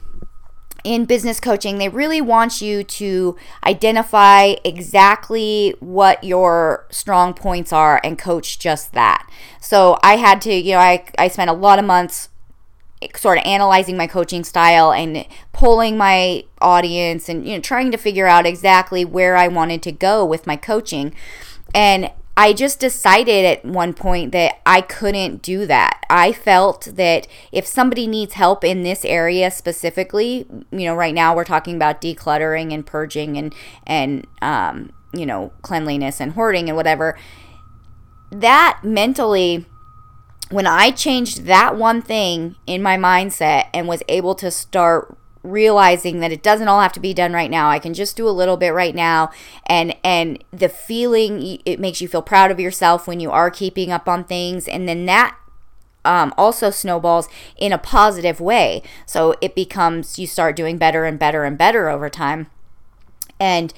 in 0.83 1.05
business 1.05 1.39
coaching, 1.39 1.77
they 1.77 1.89
really 1.89 2.21
want 2.21 2.61
you 2.61 2.83
to 2.83 3.35
identify 3.65 4.55
exactly 4.63 5.75
what 5.79 6.23
your 6.23 6.87
strong 6.89 7.33
points 7.33 7.73
are 7.73 7.99
and 8.03 8.17
coach 8.17 8.57
just 8.57 8.93
that. 8.93 9.29
So 9.59 9.99
I 10.01 10.15
had 10.15 10.41
to, 10.43 10.53
you 10.53 10.73
know, 10.73 10.79
I, 10.79 11.05
I 11.17 11.27
spent 11.27 11.49
a 11.49 11.53
lot 11.53 11.77
of 11.77 11.85
months 11.85 12.29
sort 13.15 13.37
of 13.37 13.43
analyzing 13.45 13.95
my 13.95 14.07
coaching 14.07 14.43
style 14.43 14.91
and 14.91 15.25
polling 15.53 15.97
my 15.97 16.43
audience 16.61 17.29
and 17.29 17.47
you 17.47 17.53
know 17.53 17.61
trying 17.61 17.91
to 17.91 17.97
figure 17.97 18.25
out 18.25 18.45
exactly 18.47 19.05
where 19.05 19.37
I 19.37 19.47
wanted 19.47 19.83
to 19.83 19.91
go 19.91 20.25
with 20.25 20.47
my 20.47 20.55
coaching. 20.55 21.13
And 21.75 22.11
I 22.39 22.53
just 22.53 22.79
decided 22.79 23.45
at 23.45 23.65
one 23.65 23.95
point 23.95 24.31
that 24.31 24.61
I 24.63 24.81
couldn't 24.81 25.41
do 25.41 25.65
that. 25.65 26.05
I 26.07 26.31
felt 26.31 26.87
that 26.93 27.27
if 27.51 27.65
somebody 27.65 28.05
needs 28.05 28.35
help 28.35 28.63
in 28.63 28.83
this 28.83 29.03
area 29.03 29.49
specifically, 29.49 30.45
you 30.71 30.85
know, 30.85 30.93
right 30.93 31.15
now 31.15 31.35
we're 31.35 31.43
talking 31.43 31.75
about 31.75 31.99
decluttering 31.99 32.71
and 32.71 32.85
purging 32.85 33.39
and 33.39 33.55
and 33.87 34.27
um, 34.43 34.91
you 35.13 35.25
know, 35.25 35.51
cleanliness 35.63 36.21
and 36.21 36.33
hoarding 36.33 36.69
and 36.69 36.75
whatever. 36.75 37.17
That 38.31 38.81
mentally 38.83 39.65
when 40.51 40.67
I 40.67 40.91
changed 40.91 41.45
that 41.45 41.75
one 41.75 42.03
thing 42.03 42.55
in 42.67 42.83
my 42.83 42.97
mindset 42.97 43.65
and 43.73 43.87
was 43.87 44.03
able 44.07 44.35
to 44.35 44.51
start 44.51 45.17
realizing 45.47 46.19
that 46.19 46.31
it 46.31 46.43
doesn't 46.43 46.67
all 46.67 46.81
have 46.81 46.93
to 46.93 46.99
be 46.99 47.13
done 47.13 47.33
right 47.33 47.49
now. 47.49 47.69
I 47.69 47.79
can 47.79 47.93
just 47.93 48.15
do 48.15 48.27
a 48.27 48.31
little 48.31 48.57
bit 48.57 48.69
right 48.69 48.95
now 48.95 49.31
and 49.65 49.95
and 50.03 50.43
the 50.51 50.69
feeling 50.69 51.59
it 51.65 51.79
makes 51.79 52.01
you 52.01 52.07
feel 52.07 52.21
proud 52.21 52.51
of 52.51 52.59
yourself 52.59 53.07
when 53.07 53.19
you 53.19 53.31
are 53.31 53.49
keeping 53.49 53.91
up 53.91 54.07
on 54.07 54.23
things 54.23 54.67
and 54.67 54.87
then 54.87 55.05
that 55.05 55.37
um, 56.05 56.33
also 56.37 56.69
snowballs 56.69 57.27
in 57.57 57.73
a 57.73 57.77
positive 57.77 58.39
way. 58.39 58.81
So 59.05 59.35
it 59.41 59.55
becomes 59.55 60.17
you 60.17 60.25
start 60.25 60.55
doing 60.55 60.77
better 60.77 61.05
and 61.05 61.19
better 61.19 61.43
and 61.43 61.57
better 61.57 61.89
over 61.89 62.09
time. 62.09 62.47
And 63.39 63.73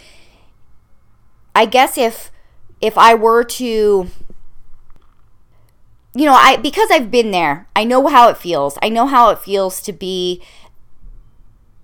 I 1.55 1.65
guess 1.65 1.97
if 1.97 2.31
if 2.81 2.97
I 2.97 3.13
were 3.13 3.43
to 3.43 4.09
you 6.15 6.25
know, 6.25 6.33
I 6.33 6.57
because 6.57 6.89
I've 6.91 7.11
been 7.11 7.31
there, 7.31 7.67
I 7.75 7.83
know 7.83 8.07
how 8.07 8.29
it 8.29 8.37
feels. 8.37 8.77
I 8.81 8.89
know 8.89 9.05
how 9.05 9.29
it 9.29 9.39
feels 9.39 9.81
to 9.81 9.93
be 9.93 10.41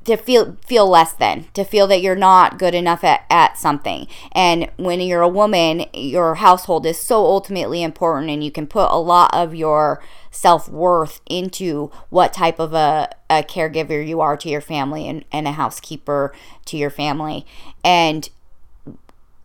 to 0.06 0.16
feel 0.16 0.56
feel 0.66 0.88
less 0.88 1.14
than 1.14 1.46
to 1.54 1.64
feel 1.64 1.88
that 1.88 2.02
you're 2.02 2.16
not 2.16 2.58
good 2.58 2.74
enough 2.74 3.04
at, 3.04 3.26
at 3.30 3.58
something. 3.58 4.08
And 4.32 4.70
when 4.78 5.02
you're 5.02 5.22
a 5.22 5.28
woman 5.28 5.86
your 5.94 6.36
household 6.36 6.86
is 6.86 7.00
so 7.00 7.26
ultimately 7.26 7.84
important 7.84 8.30
and 8.32 8.44
you 8.44 8.52
can 8.52 8.68
put 8.68 8.90
a 8.90 8.98
lot 8.98 9.34
of 9.34 9.54
your 9.54 10.02
self-worth 10.32 11.22
into 11.26 11.92
what 12.10 12.34
type 12.34 12.60
of 12.60 12.74
a, 12.74 13.10
a 13.30 13.44
caregiver 13.44 14.06
you 14.06 14.22
are 14.22 14.38
to 14.38 14.50
your 14.50 14.62
family 14.62 15.08
and, 15.08 15.26
and 15.32 15.48
a 15.48 15.54
housekeeper 15.54 16.34
to 16.66 16.78
your 16.78 16.90
family. 16.90 17.46
And 17.84 18.30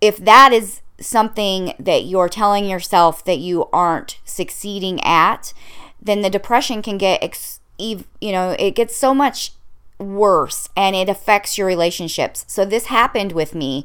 if 0.01 0.17
that 0.19 0.53
is 0.53 0.83
something 1.01 1.75
that 1.79 2.05
you're 2.05 2.29
telling 2.29 2.69
yourself 2.69 3.25
that 3.25 3.39
you 3.39 3.67
aren't 3.73 4.19
succeeding 4.25 5.03
at 5.03 5.55
then 6.03 6.21
the 6.21 6.31
depression 6.31 6.83
can 6.83 6.99
get 6.99 7.23
ex- 7.23 7.61
you 7.79 8.05
know 8.21 8.55
it 8.59 8.73
gets 8.73 8.95
so 8.95 9.15
much 9.15 9.53
worse 10.01 10.69
and 10.77 10.97
it 10.97 11.09
affects 11.09 11.59
your 11.59 11.67
relationships. 11.67 12.45
So 12.49 12.65
this 12.65 12.87
happened 12.87 13.33
with 13.33 13.55
me. 13.55 13.85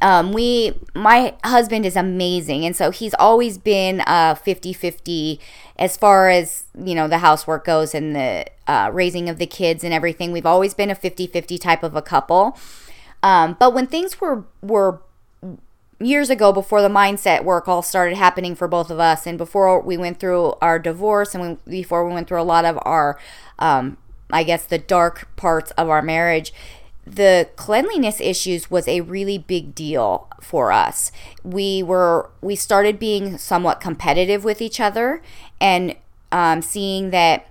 Um, 0.00 0.32
we, 0.32 0.74
my 0.94 1.34
husband 1.42 1.86
is 1.86 1.96
amazing. 1.96 2.64
And 2.64 2.76
so 2.76 2.90
he's 2.90 3.14
always 3.14 3.58
been 3.58 4.02
uh 4.02 4.34
50 4.34 4.72
50 4.72 5.40
as 5.78 5.96
far 5.96 6.28
as, 6.30 6.64
you 6.78 6.94
know, 6.94 7.08
the 7.08 7.18
housework 7.18 7.64
goes 7.64 7.94
and 7.94 8.14
the 8.14 8.46
uh, 8.66 8.90
raising 8.92 9.28
of 9.28 9.38
the 9.38 9.46
kids 9.46 9.84
and 9.84 9.92
everything. 9.92 10.32
We've 10.32 10.46
always 10.46 10.74
been 10.74 10.90
a 10.90 10.94
50 10.94 11.26
50 11.26 11.58
type 11.58 11.82
of 11.82 11.96
a 11.96 12.02
couple. 12.02 12.58
Um, 13.22 13.56
but 13.58 13.74
when 13.74 13.86
things 13.86 14.20
were, 14.20 14.44
were 14.62 15.00
years 15.98 16.28
ago 16.28 16.52
before 16.52 16.82
the 16.82 16.88
mindset 16.88 17.44
work 17.44 17.66
all 17.68 17.82
started 17.82 18.16
happening 18.16 18.54
for 18.54 18.68
both 18.68 18.90
of 18.90 19.00
us 19.00 19.26
and 19.26 19.38
before 19.38 19.80
we 19.80 19.96
went 19.96 20.20
through 20.20 20.54
our 20.60 20.78
divorce 20.78 21.34
and 21.34 21.58
we, 21.66 21.80
before 21.80 22.06
we 22.06 22.12
went 22.12 22.28
through 22.28 22.40
a 22.40 22.44
lot 22.44 22.64
of 22.64 22.78
our 22.82 23.18
um, 23.58 23.96
I 24.30 24.42
guess, 24.42 24.64
the 24.64 24.78
dark 24.78 25.28
parts 25.36 25.70
of 25.72 25.88
our 25.88 26.02
marriage, 26.02 26.52
the 27.06 27.48
cleanliness 27.56 28.20
issues 28.20 28.70
was 28.70 28.88
a 28.88 29.00
really 29.02 29.38
big 29.38 29.74
deal 29.74 30.28
for 30.40 30.72
us. 30.72 31.12
We 31.44 31.82
were 31.82 32.30
we 32.40 32.56
started 32.56 32.98
being 32.98 33.38
somewhat 33.38 33.80
competitive 33.80 34.42
with 34.42 34.60
each 34.60 34.80
other 34.80 35.22
and 35.60 35.94
um, 36.32 36.62
seeing 36.62 37.10
that 37.10 37.46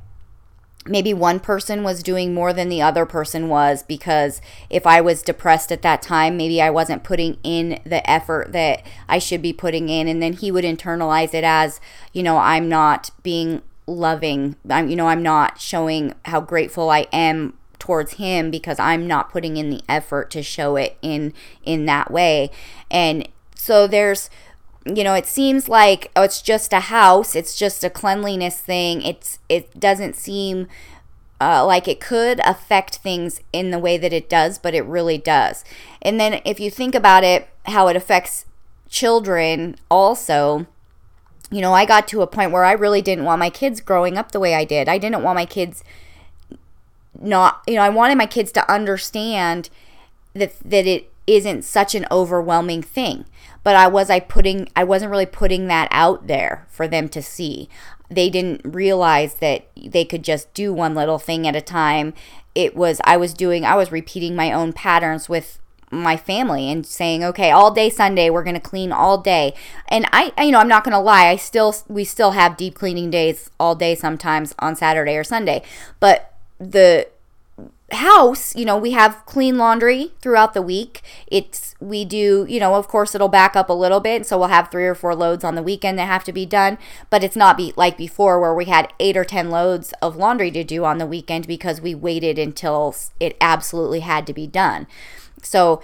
maybe 0.88 1.13
one 1.13 1.39
person 1.39 1.84
was 1.84 2.03
doing 2.03 2.34
more 2.34 2.53
than 2.53 2.70
the 2.70 2.82
other 2.82 3.05
person 3.05 3.50
was 3.50 3.82
because 3.82 4.39
if 4.70 4.86
I 4.86 5.01
was 5.01 5.24
depressed 5.24 5.72
at 5.72 5.82
that 5.82 6.01
time, 6.01 6.38
maybe 6.38 6.62
I 6.62 6.70
wasn't 6.70 7.03
putting 7.03 7.38
in 7.44 7.79
the 7.86 8.08
effort 8.10 8.51
that 8.51 8.86
I 9.10 9.17
should 9.17 9.41
be 9.41 9.53
putting 9.53 9.89
in. 9.89 10.08
And 10.08 10.22
then 10.22 10.34
he 10.34 10.51
would 10.51 10.63
internalize 10.63 11.34
it 11.34 11.44
as, 11.44 11.79
you 12.13 12.22
know, 12.22 12.38
I'm 12.38 12.70
not 12.70 13.10
being 13.24 13.63
loving. 13.87 14.55
I'm, 14.69 14.89
you 14.89 14.95
know, 14.95 15.07
I'm 15.07 15.23
not 15.23 15.59
showing 15.59 16.13
how 16.25 16.41
grateful 16.41 16.89
I 16.89 17.07
am 17.11 17.53
towards 17.79 18.13
him 18.13 18.49
because 18.49 18.79
I'm 18.79 19.05
not 19.07 19.31
putting 19.31 19.57
in 19.57 19.69
the 19.69 19.81
effort 19.87 20.31
to 20.31 20.41
show 20.41 20.75
it 20.75 20.97
in 21.01 21.33
in 21.63 21.85
that 21.85 22.11
way. 22.11 22.49
And 22.89 23.27
so 23.55 23.87
there's 23.87 24.29
you 24.87 25.03
know, 25.03 25.15
it 25.15 25.25
seems 25.25 25.67
like 25.67 26.11
oh 26.15 26.23
it's 26.23 26.41
just 26.41 26.73
a 26.73 26.79
house, 26.81 27.35
it's 27.35 27.57
just 27.57 27.83
a 27.83 27.89
cleanliness 27.89 28.59
thing. 28.59 29.01
It's 29.01 29.39
it 29.49 29.79
doesn't 29.79 30.15
seem 30.15 30.67
uh, 31.41 31.65
like 31.65 31.87
it 31.87 31.99
could 31.99 32.39
affect 32.39 32.97
things 32.97 33.41
in 33.51 33.71
the 33.71 33.79
way 33.79 33.98
that 33.98 34.13
it 34.13 34.29
does, 34.29 34.57
but 34.57 34.74
it 34.74 34.85
really 34.85 35.17
does. 35.17 35.63
And 36.01 36.19
then 36.19 36.41
if 36.45 36.59
you 36.59 36.71
think 36.71 36.95
about 36.95 37.24
it, 37.24 37.50
how 37.65 37.87
it 37.87 37.95
affects 37.95 38.45
children 38.89 39.75
also, 39.89 40.65
you 41.51 41.62
know, 41.62 41.74
I 41.74 41.86
got 41.86 42.08
to 42.10 42.22
a 42.22 42.27
point 42.27 42.51
where 42.51 42.66
I 42.66 42.72
really 42.72 43.01
didn't 43.01 43.25
want 43.25 43.40
my 43.40 43.50
kids 43.50 43.81
growing 43.81 44.18
up 44.18 44.31
the 44.31 44.40
way 44.40 44.55
I 44.55 44.66
did. 44.66 44.90
I 44.90 44.98
didn't 44.98 45.24
want 45.24 45.36
my 45.36 45.46
kids 45.46 45.84
not, 47.20 47.62
you 47.68 47.75
know, 47.75 47.81
I 47.81 47.90
wanted 47.90 48.18
my 48.18 48.25
kids 48.25 48.51
to 48.53 48.72
understand 48.72 49.70
that 50.34 50.53
that 50.66 50.86
it 50.86 51.12
isn't 51.27 51.64
such 51.64 51.96
an 51.96 52.05
overwhelming 52.12 52.81
thing. 52.81 53.25
But 53.64 53.75
I 53.75 53.88
was 53.88 54.10
I 54.10 54.20
putting 54.20 54.70
I 54.75 54.84
wasn't 54.84 55.12
really 55.12 55.25
putting 55.25 55.68
that 55.68 55.88
out 55.92 56.27
there 56.27 56.68
for 56.70 56.88
them 56.88 57.10
to 57.10 57.22
see. 57.22 57.70
They 58.10 58.29
didn't 58.29 58.62
realize 58.64 59.36
that 59.36 59.68
they 59.75 60.05
could 60.05 60.24
just 60.24 60.53
do 60.53 60.74
one 60.74 60.94
little 60.94 61.18
thing 61.18 61.48
at 61.48 61.55
a 61.55 61.62
time. 61.62 62.14
It 62.53 62.75
was 62.75 63.01
I 63.03 63.18
was 63.18 63.34
doing 63.34 63.66
I 63.66 63.75
was 63.75 63.92
repeating 63.92 64.36
my 64.36 64.51
own 64.51 64.74
patterns 64.74 65.27
with 65.27 65.60
my 66.01 66.18
family 66.18 66.70
and 66.70 66.86
saying, 66.86 67.24
okay, 67.24 67.51
all 67.51 67.72
day 67.72 67.90
Sunday, 67.90 68.29
we're 68.29 68.44
going 68.44 68.55
to 68.55 68.60
clean 68.60 68.92
all 68.92 69.18
day. 69.18 69.53
And 69.88 70.05
I, 70.12 70.31
I, 70.38 70.44
you 70.44 70.51
know, 70.51 70.60
I'm 70.60 70.68
not 70.68 70.84
going 70.84 70.94
to 70.94 71.00
lie. 71.00 71.27
I 71.27 71.36
still, 71.36 71.75
we 71.88 72.03
still 72.03 72.31
have 72.31 72.58
deep 72.58 72.75
cleaning 72.75 73.10
days 73.10 73.50
all 73.60 73.75
day 73.75 73.96
sometimes 73.96 74.53
on 74.60 74.75
Saturday 74.75 75.16
or 75.16 75.24
Sunday. 75.24 75.64
But 76.00 76.34
the 76.60 77.08
house, 77.92 78.55
you 78.55 78.66
know, 78.66 78.77
we 78.77 78.92
have 78.92 79.24
clean 79.25 79.58
laundry 79.58 80.12
throughout 80.20 80.53
the 80.53 80.62
week. 80.62 81.01
It's, 81.27 81.75
we 81.79 82.03
do, 82.03 82.46
you 82.50 82.60
know, 82.60 82.75
of 82.75 82.88
course 82.88 83.14
it'll 83.14 83.27
back 83.27 83.55
up 83.55 83.70
a 83.70 83.74
little 83.74 84.00
bit. 84.00 84.25
So 84.25 84.38
we'll 84.38 84.48
have 84.48 84.72
three 84.72 84.86
or 84.86 84.96
four 84.96 85.16
loads 85.16 85.44
on 85.44 85.55
the 85.55 85.64
weekend 85.64 86.00
that 86.00 86.08
have 86.08 86.24
to 86.25 86.34
be 86.34 86.46
done. 86.46 86.77
But 87.10 87.24
it's 87.24 87.36
not 87.36 87.58
be 87.58 87.74
like 87.75 87.98
before 87.98 88.40
where 88.40 88.53
we 88.53 88.66
had 88.66 88.92
eight 89.00 89.16
or 89.16 89.25
10 89.25 89.50
loads 89.50 89.94
of 90.01 90.16
laundry 90.16 90.51
to 90.51 90.64
do 90.64 90.84
on 90.84 90.98
the 90.98 91.05
weekend 91.05 91.48
because 91.48 91.79
we 91.79 91.94
waited 91.94 92.40
until 92.40 92.96
it 93.20 93.38
absolutely 93.40 94.00
had 94.00 94.25
to 94.27 94.34
be 94.34 94.48
done. 94.48 94.88
So 95.46 95.81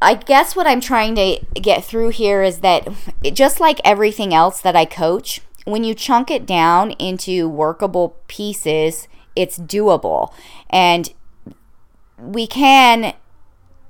I 0.00 0.14
guess 0.14 0.54
what 0.54 0.66
I'm 0.66 0.80
trying 0.80 1.14
to 1.14 1.40
get 1.54 1.84
through 1.84 2.10
here 2.10 2.42
is 2.42 2.58
that 2.58 2.88
just 3.32 3.60
like 3.60 3.80
everything 3.84 4.34
else 4.34 4.60
that 4.60 4.76
I 4.76 4.84
coach, 4.84 5.40
when 5.64 5.84
you 5.84 5.94
chunk 5.94 6.30
it 6.30 6.46
down 6.46 6.90
into 6.92 7.48
workable 7.48 8.16
pieces, 8.28 9.08
it's 9.34 9.58
doable. 9.58 10.32
And 10.68 11.12
we 12.18 12.46
can 12.46 13.14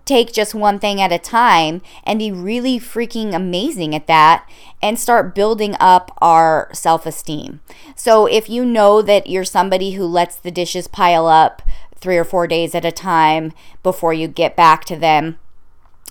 take 0.04 0.32
just 0.32 0.54
one 0.54 0.78
thing 0.78 1.00
at 1.00 1.12
a 1.12 1.18
time 1.18 1.80
and 2.04 2.18
be 2.18 2.30
really 2.30 2.78
freaking 2.78 3.34
amazing 3.34 3.94
at 3.94 4.06
that 4.06 4.48
and 4.82 4.98
start 4.98 5.34
building 5.34 5.74
up 5.80 6.16
our 6.18 6.68
self 6.72 7.06
esteem. 7.06 7.60
So, 7.96 8.26
if 8.26 8.48
you 8.48 8.64
know 8.64 9.02
that 9.02 9.26
you're 9.26 9.44
somebody 9.44 9.92
who 9.92 10.04
lets 10.04 10.36
the 10.36 10.50
dishes 10.50 10.88
pile 10.88 11.26
up 11.26 11.62
three 12.04 12.18
or 12.18 12.24
four 12.24 12.46
days 12.46 12.74
at 12.74 12.84
a 12.84 12.92
time 12.92 13.50
before 13.82 14.12
you 14.12 14.28
get 14.28 14.54
back 14.54 14.84
to 14.84 14.94
them. 14.94 15.38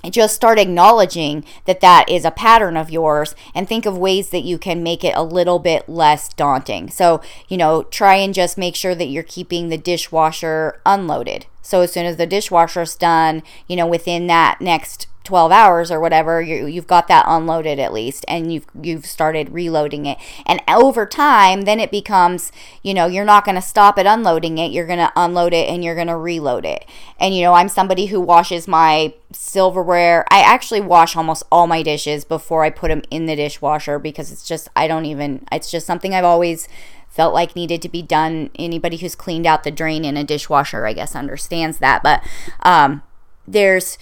Just 0.10 0.36
start 0.36 0.58
acknowledging 0.58 1.45
that 1.65 1.79
that 1.82 2.10
is 2.10 2.25
a 2.25 2.32
pattern 2.32 2.75
of 2.75 2.89
yours 2.89 3.36
and 3.53 3.69
think 3.69 3.86
of 3.86 3.97
ways 3.97 4.32
that 4.32 4.43
you 4.43 4.58
can 4.58 4.82
make 4.82 5.03
it 5.03 5.15
a 5.15 5.23
little 5.23 5.60
bit 5.60 5.88
less 5.88 6.34
daunting. 6.34 6.89
So, 6.89 7.21
you 7.47 7.58
know, 7.58 7.84
try 7.84 8.15
and 8.15 8.34
just 8.34 8.58
make 8.58 8.75
sure 8.75 8.95
that 8.95 9.06
you're 9.06 9.23
keeping 9.23 9.69
the 9.69 9.77
dishwasher 9.77 10.82
unloaded. 10.86 11.45
So, 11.62 11.82
as 11.82 11.93
soon 11.93 12.06
as 12.06 12.17
the 12.17 12.25
dishwasher's 12.25 12.95
done, 12.95 13.43
you 13.67 13.75
know, 13.77 13.88
within 13.88 14.27
that 14.27 14.60
next 14.60 15.08
12 15.23 15.51
hours 15.51 15.89
or 15.89 15.99
whatever 15.99 16.41
you, 16.41 16.65
you've 16.65 16.88
got 16.88 17.07
that 17.07 17.23
unloaded 17.27 17.79
at 17.79 17.93
least 17.93 18.25
and 18.27 18.53
you've 18.53 18.65
you've 18.81 19.05
started 19.05 19.49
reloading 19.51 20.05
it. 20.05 20.17
And 20.45 20.62
over 20.67 21.05
time 21.05 21.62
then 21.62 21.79
it 21.79 21.91
becomes 21.91 22.51
you 22.81 22.93
know 22.93 23.05
you're 23.05 23.23
not 23.23 23.45
going 23.45 23.55
to 23.55 23.62
stop 23.62 23.97
at 23.97 24.05
unloading 24.05 24.57
it 24.57 24.71
you're 24.71 24.88
going 24.88 24.99
to 24.99 25.12
unload 25.15 25.53
it 25.53 25.69
and 25.69 25.83
you're 25.83 25.95
going 25.95 26.07
to 26.07 26.17
reload 26.17 26.65
it. 26.65 26.86
And 27.19 27.33
you 27.33 27.41
know 27.41 27.53
i'm 27.53 27.69
somebody 27.69 28.07
who 28.07 28.19
washes 28.19 28.67
my 28.67 29.13
silverware. 29.31 30.25
I 30.29 30.41
actually 30.41 30.81
wash 30.81 31.15
almost 31.15 31.43
all 31.51 31.67
my 31.67 31.83
dishes 31.83 32.25
before 32.25 32.63
i 32.65 32.69
put 32.69 32.89
them 32.89 33.01
in 33.09 33.25
the 33.25 33.36
dishwasher 33.36 33.99
because 33.99 34.31
it's 34.31 34.47
just 34.47 34.67
i 34.75 34.88
don't 34.88 35.05
even 35.05 35.45
it's 35.51 35.71
just 35.71 35.88
something 35.88 36.13
i've 36.13 36.25
always 36.25 36.67
felt 37.07 37.33
like 37.33 37.55
needed 37.55 37.79
to 37.79 37.89
be 37.89 38.01
done. 38.01 38.49
Anybody 38.55 38.97
who's 38.97 39.13
cleaned 39.13 39.45
out 39.45 39.63
the 39.63 39.69
drain 39.69 40.03
in 40.03 40.17
a 40.17 40.23
dishwasher 40.23 40.86
i 40.86 40.91
guess 40.91 41.15
understands 41.15 41.77
that. 41.77 42.03
But 42.03 42.21
um 42.63 43.03
there's 43.47 43.97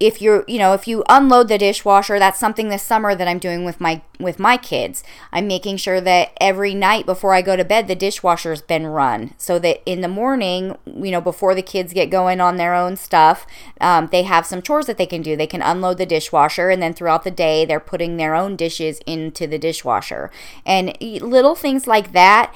if 0.00 0.22
you're 0.22 0.44
you 0.46 0.58
know 0.58 0.74
if 0.74 0.86
you 0.86 1.04
unload 1.08 1.48
the 1.48 1.58
dishwasher 1.58 2.18
that's 2.18 2.38
something 2.38 2.68
this 2.68 2.82
summer 2.82 3.14
that 3.14 3.28
i'm 3.28 3.38
doing 3.38 3.64
with 3.64 3.80
my 3.80 4.02
with 4.20 4.40
my 4.40 4.56
kids. 4.56 5.04
I'm 5.32 5.46
making 5.46 5.76
sure 5.76 6.00
that 6.00 6.32
every 6.40 6.74
night 6.74 7.06
before 7.06 7.34
i 7.34 7.42
go 7.42 7.56
to 7.56 7.64
bed 7.64 7.86
the 7.88 7.94
dishwasher's 7.94 8.62
been 8.62 8.86
run 8.86 9.34
so 9.38 9.58
that 9.60 9.80
in 9.86 10.00
the 10.00 10.08
morning 10.08 10.76
you 10.86 11.10
know 11.10 11.20
before 11.20 11.54
the 11.54 11.62
kids 11.62 11.92
get 11.92 12.10
going 12.10 12.40
on 12.40 12.56
their 12.56 12.74
own 12.74 12.96
stuff 12.96 13.46
um, 13.80 14.08
they 14.10 14.24
have 14.24 14.46
some 14.46 14.62
chores 14.62 14.86
that 14.86 14.98
they 14.98 15.06
can 15.06 15.22
do. 15.22 15.36
They 15.36 15.46
can 15.46 15.62
unload 15.62 15.98
the 15.98 16.06
dishwasher 16.06 16.70
and 16.70 16.82
then 16.82 16.94
throughout 16.94 17.24
the 17.24 17.30
day 17.30 17.64
they're 17.64 17.80
putting 17.80 18.16
their 18.16 18.34
own 18.34 18.56
dishes 18.56 19.00
into 19.06 19.46
the 19.46 19.58
dishwasher. 19.58 20.30
And 20.66 20.96
little 21.00 21.54
things 21.54 21.86
like 21.86 22.12
that 22.12 22.54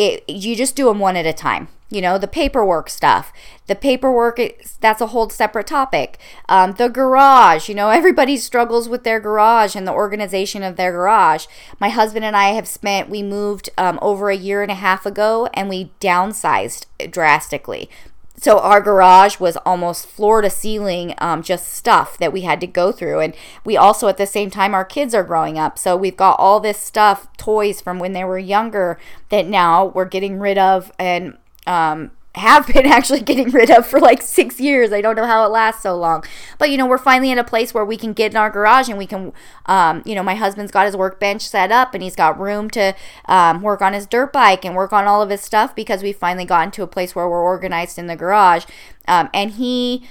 it, 0.00 0.24
you 0.28 0.56
just 0.56 0.74
do 0.74 0.86
them 0.86 0.98
one 0.98 1.16
at 1.16 1.26
a 1.26 1.32
time 1.32 1.68
you 1.90 2.00
know 2.00 2.18
the 2.18 2.28
paperwork 2.28 2.88
stuff. 2.88 3.32
The 3.66 3.74
paperwork 3.74 4.40
that's 4.80 5.00
a 5.00 5.08
whole 5.08 5.28
separate 5.28 5.66
topic. 5.66 6.18
Um, 6.48 6.72
the 6.72 6.88
garage 6.88 7.68
you 7.68 7.74
know 7.74 7.90
everybody 8.00 8.36
struggles 8.36 8.88
with 8.88 9.04
their 9.04 9.20
garage 9.20 9.74
and 9.74 9.86
the 9.86 9.92
organization 9.92 10.62
of 10.62 10.76
their 10.76 10.92
garage. 10.92 11.46
My 11.80 11.88
husband 11.88 12.24
and 12.24 12.36
i 12.36 12.50
have 12.50 12.68
spent 12.68 13.10
we 13.10 13.22
moved 13.22 13.68
um, 13.76 13.98
over 14.00 14.30
a 14.30 14.36
year 14.36 14.62
and 14.62 14.70
a 14.70 14.76
half 14.76 15.04
ago 15.04 15.48
and 15.52 15.68
we 15.68 15.90
downsized 16.00 16.86
drastically 17.10 17.90
so 18.40 18.58
our 18.58 18.80
garage 18.80 19.38
was 19.38 19.58
almost 19.58 20.06
floor 20.06 20.40
to 20.40 20.48
ceiling 20.48 21.14
um, 21.18 21.42
just 21.42 21.68
stuff 21.68 22.16
that 22.18 22.32
we 22.32 22.40
had 22.40 22.60
to 22.62 22.66
go 22.66 22.90
through. 22.90 23.20
And 23.20 23.34
we 23.64 23.76
also 23.76 24.08
at 24.08 24.16
the 24.16 24.26
same 24.26 24.50
time 24.50 24.72
our 24.74 24.84
kids 24.84 25.14
are 25.14 25.22
growing 25.22 25.58
up. 25.58 25.78
So 25.78 25.94
we've 25.94 26.16
got 26.16 26.38
all 26.38 26.58
this 26.58 26.78
stuff 26.78 27.28
toys 27.36 27.82
from 27.82 27.98
when 27.98 28.14
they 28.14 28.24
were 28.24 28.38
younger 28.38 28.98
that 29.28 29.46
now 29.46 29.84
we're 29.84 30.06
getting 30.06 30.38
rid 30.38 30.56
of 30.56 30.90
and 30.98 31.36
um, 31.66 32.12
have 32.34 32.66
been 32.66 32.86
actually 32.86 33.20
getting 33.20 33.50
rid 33.50 33.70
of 33.70 33.86
for 33.86 33.98
like 34.00 34.22
six 34.22 34.60
years. 34.60 34.92
I 34.92 35.00
don't 35.00 35.16
know 35.16 35.26
how 35.26 35.44
it 35.44 35.48
lasts 35.48 35.82
so 35.82 35.96
long. 35.96 36.24
But, 36.58 36.70
you 36.70 36.76
know, 36.76 36.86
we're 36.86 36.98
finally 36.98 37.30
in 37.30 37.38
a 37.38 37.44
place 37.44 37.74
where 37.74 37.84
we 37.84 37.96
can 37.96 38.12
get 38.12 38.32
in 38.32 38.36
our 38.36 38.50
garage 38.50 38.88
and 38.88 38.98
we 38.98 39.06
can, 39.06 39.32
um, 39.66 40.02
you 40.04 40.14
know, 40.14 40.22
my 40.22 40.34
husband's 40.34 40.72
got 40.72 40.86
his 40.86 40.96
workbench 40.96 41.48
set 41.48 41.72
up 41.72 41.94
and 41.94 42.02
he's 42.02 42.16
got 42.16 42.38
room 42.38 42.70
to 42.70 42.94
um, 43.26 43.62
work 43.62 43.82
on 43.82 43.92
his 43.92 44.06
dirt 44.06 44.32
bike 44.32 44.64
and 44.64 44.74
work 44.74 44.92
on 44.92 45.06
all 45.06 45.22
of 45.22 45.30
his 45.30 45.40
stuff 45.40 45.74
because 45.74 46.02
we 46.02 46.12
finally 46.12 46.44
gotten 46.44 46.70
to 46.72 46.82
a 46.82 46.86
place 46.86 47.14
where 47.14 47.28
we're 47.28 47.42
organized 47.42 47.98
in 47.98 48.06
the 48.06 48.16
garage. 48.16 48.64
Um, 49.08 49.28
and 49.34 49.52
he, 49.52 50.06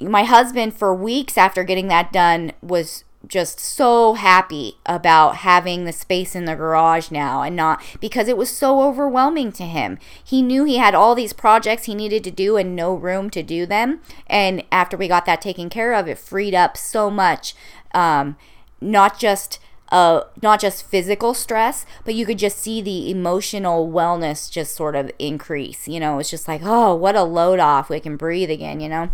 my 0.00 0.24
husband, 0.24 0.74
for 0.74 0.94
weeks 0.94 1.38
after 1.38 1.64
getting 1.64 1.88
that 1.88 2.12
done, 2.12 2.52
was 2.60 3.04
just 3.26 3.60
so 3.60 4.14
happy 4.14 4.78
about 4.84 5.36
having 5.36 5.84
the 5.84 5.92
space 5.92 6.34
in 6.34 6.44
the 6.44 6.56
garage 6.56 7.10
now 7.10 7.42
and 7.42 7.54
not 7.54 7.82
because 8.00 8.28
it 8.28 8.36
was 8.36 8.50
so 8.50 8.82
overwhelming 8.82 9.52
to 9.52 9.64
him. 9.64 9.98
He 10.22 10.42
knew 10.42 10.64
he 10.64 10.78
had 10.78 10.94
all 10.94 11.14
these 11.14 11.32
projects 11.32 11.84
he 11.84 11.94
needed 11.94 12.24
to 12.24 12.30
do 12.30 12.56
and 12.56 12.74
no 12.74 12.94
room 12.94 13.30
to 13.30 13.42
do 13.42 13.64
them. 13.64 14.00
And 14.26 14.64
after 14.72 14.96
we 14.96 15.08
got 15.08 15.24
that 15.26 15.40
taken 15.40 15.70
care 15.70 15.94
of, 15.94 16.08
it 16.08 16.18
freed 16.18 16.54
up 16.54 16.76
so 16.76 17.10
much, 17.10 17.54
um, 17.94 18.36
not 18.80 19.18
just. 19.18 19.58
Uh, 19.90 20.24
not 20.40 20.58
just 20.58 20.86
physical 20.86 21.34
stress, 21.34 21.84
but 22.06 22.14
you 22.14 22.24
could 22.24 22.38
just 22.38 22.58
see 22.58 22.80
the 22.80 23.10
emotional 23.10 23.92
wellness 23.92 24.50
just 24.50 24.74
sort 24.74 24.96
of 24.96 25.10
increase. 25.18 25.86
You 25.86 26.00
know, 26.00 26.18
it's 26.18 26.30
just 26.30 26.48
like, 26.48 26.62
oh, 26.64 26.94
what 26.94 27.14
a 27.14 27.24
load 27.24 27.58
off. 27.60 27.90
We 27.90 28.00
can 28.00 28.16
breathe 28.16 28.50
again, 28.50 28.80
you 28.80 28.88
know? 28.88 29.10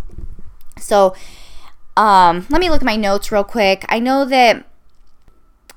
So, 0.79 1.13
um, 1.97 2.45
let 2.49 2.61
me 2.61 2.69
look 2.69 2.81
at 2.81 2.85
my 2.85 2.95
notes 2.95 3.31
real 3.31 3.43
quick. 3.43 3.85
I 3.89 3.99
know 3.99 4.25
that 4.25 4.65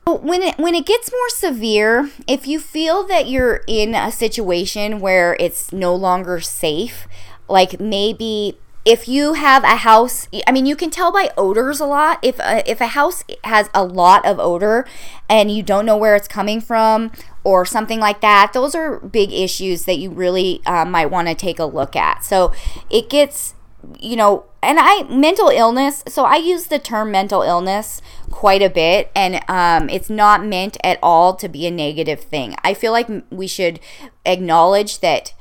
when 0.06 0.42
it 0.42 0.58
when 0.58 0.74
it 0.74 0.86
gets 0.86 1.10
more 1.12 1.28
severe, 1.28 2.10
if 2.26 2.46
you 2.46 2.58
feel 2.58 3.06
that 3.06 3.28
you're 3.28 3.62
in 3.66 3.94
a 3.94 4.10
situation 4.10 5.00
where 5.00 5.36
it's 5.38 5.72
no 5.72 5.94
longer 5.94 6.40
safe, 6.40 7.06
like 7.48 7.80
maybe 7.80 8.58
if 8.84 9.06
you 9.06 9.34
have 9.34 9.62
a 9.62 9.76
house, 9.76 10.26
I 10.46 10.50
mean, 10.50 10.66
you 10.66 10.74
can 10.74 10.90
tell 10.90 11.12
by 11.12 11.30
odors 11.36 11.78
a 11.78 11.86
lot. 11.86 12.18
If 12.22 12.40
a, 12.40 12.68
if 12.68 12.80
a 12.80 12.88
house 12.88 13.22
has 13.44 13.70
a 13.72 13.84
lot 13.84 14.26
of 14.26 14.40
odor 14.40 14.86
and 15.28 15.52
you 15.52 15.62
don't 15.62 15.86
know 15.86 15.96
where 15.96 16.16
it's 16.16 16.26
coming 16.26 16.60
from 16.60 17.12
or 17.44 17.64
something 17.64 18.00
like 18.00 18.20
that, 18.22 18.52
those 18.52 18.74
are 18.74 18.98
big 18.98 19.32
issues 19.32 19.84
that 19.84 19.98
you 19.98 20.10
really 20.10 20.62
uh, 20.66 20.84
might 20.84 21.06
want 21.06 21.28
to 21.28 21.34
take 21.34 21.60
a 21.60 21.64
look 21.64 21.94
at. 21.94 22.24
So 22.24 22.52
it 22.90 23.08
gets 23.08 23.54
you 23.98 24.16
know, 24.16 24.44
and 24.62 24.78
I 24.80 25.02
mental 25.04 25.48
illness. 25.48 26.02
So 26.08 26.24
I 26.24 26.36
use 26.36 26.66
the 26.66 26.78
term 26.78 27.10
mental 27.10 27.42
illness 27.42 28.00
quite 28.30 28.62
a 28.62 28.70
bit, 28.70 29.10
and 29.14 29.40
um, 29.48 29.88
it's 29.88 30.10
not 30.10 30.44
meant 30.44 30.76
at 30.84 30.98
all 31.02 31.34
to 31.36 31.48
be 31.48 31.66
a 31.66 31.70
negative 31.70 32.20
thing. 32.20 32.54
I 32.62 32.74
feel 32.74 32.92
like 32.92 33.08
we 33.30 33.46
should 33.46 33.80
acknowledge 34.24 35.00
that. 35.00 35.34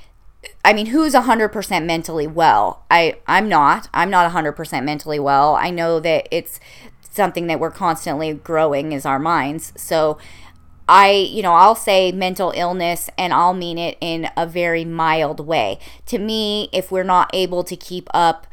I 0.65 0.73
mean, 0.73 0.88
who's 0.88 1.13
100% 1.13 1.86
mentally 1.86 2.27
well? 2.27 2.84
I 2.89 3.17
I'm 3.27 3.47
not. 3.47 3.89
I'm 3.93 4.10
not 4.10 4.32
100% 4.32 4.84
mentally 4.84 5.19
well. 5.19 5.56
I 5.56 5.69
know 5.69 5.99
that 5.99 6.27
it's 6.32 6.60
something 7.12 7.47
that 7.47 7.60
we're 7.60 7.71
constantly 7.71 8.34
growing 8.34 8.91
is 8.91 9.06
our 9.06 9.19
minds. 9.19 9.73
So 9.75 10.17
I, 10.91 11.12
you 11.12 11.41
know, 11.41 11.54
I'll 11.54 11.73
say 11.73 12.12
mental 12.12 12.51
illness 12.54 13.10
and 13.17 13.34
I'll 13.34 13.54
mean 13.54 13.77
it 13.77 13.97
in 14.01 14.27
a 14.36 14.45
very 14.45 14.84
mild 14.84 15.39
way. 15.39 15.80
To 16.08 16.19
me, 16.19 16.67
if 16.73 16.91
we're 16.91 17.06
not 17.06 17.30
able 17.34 17.63
to 17.63 17.77
keep 17.77 18.10
up 18.13 18.45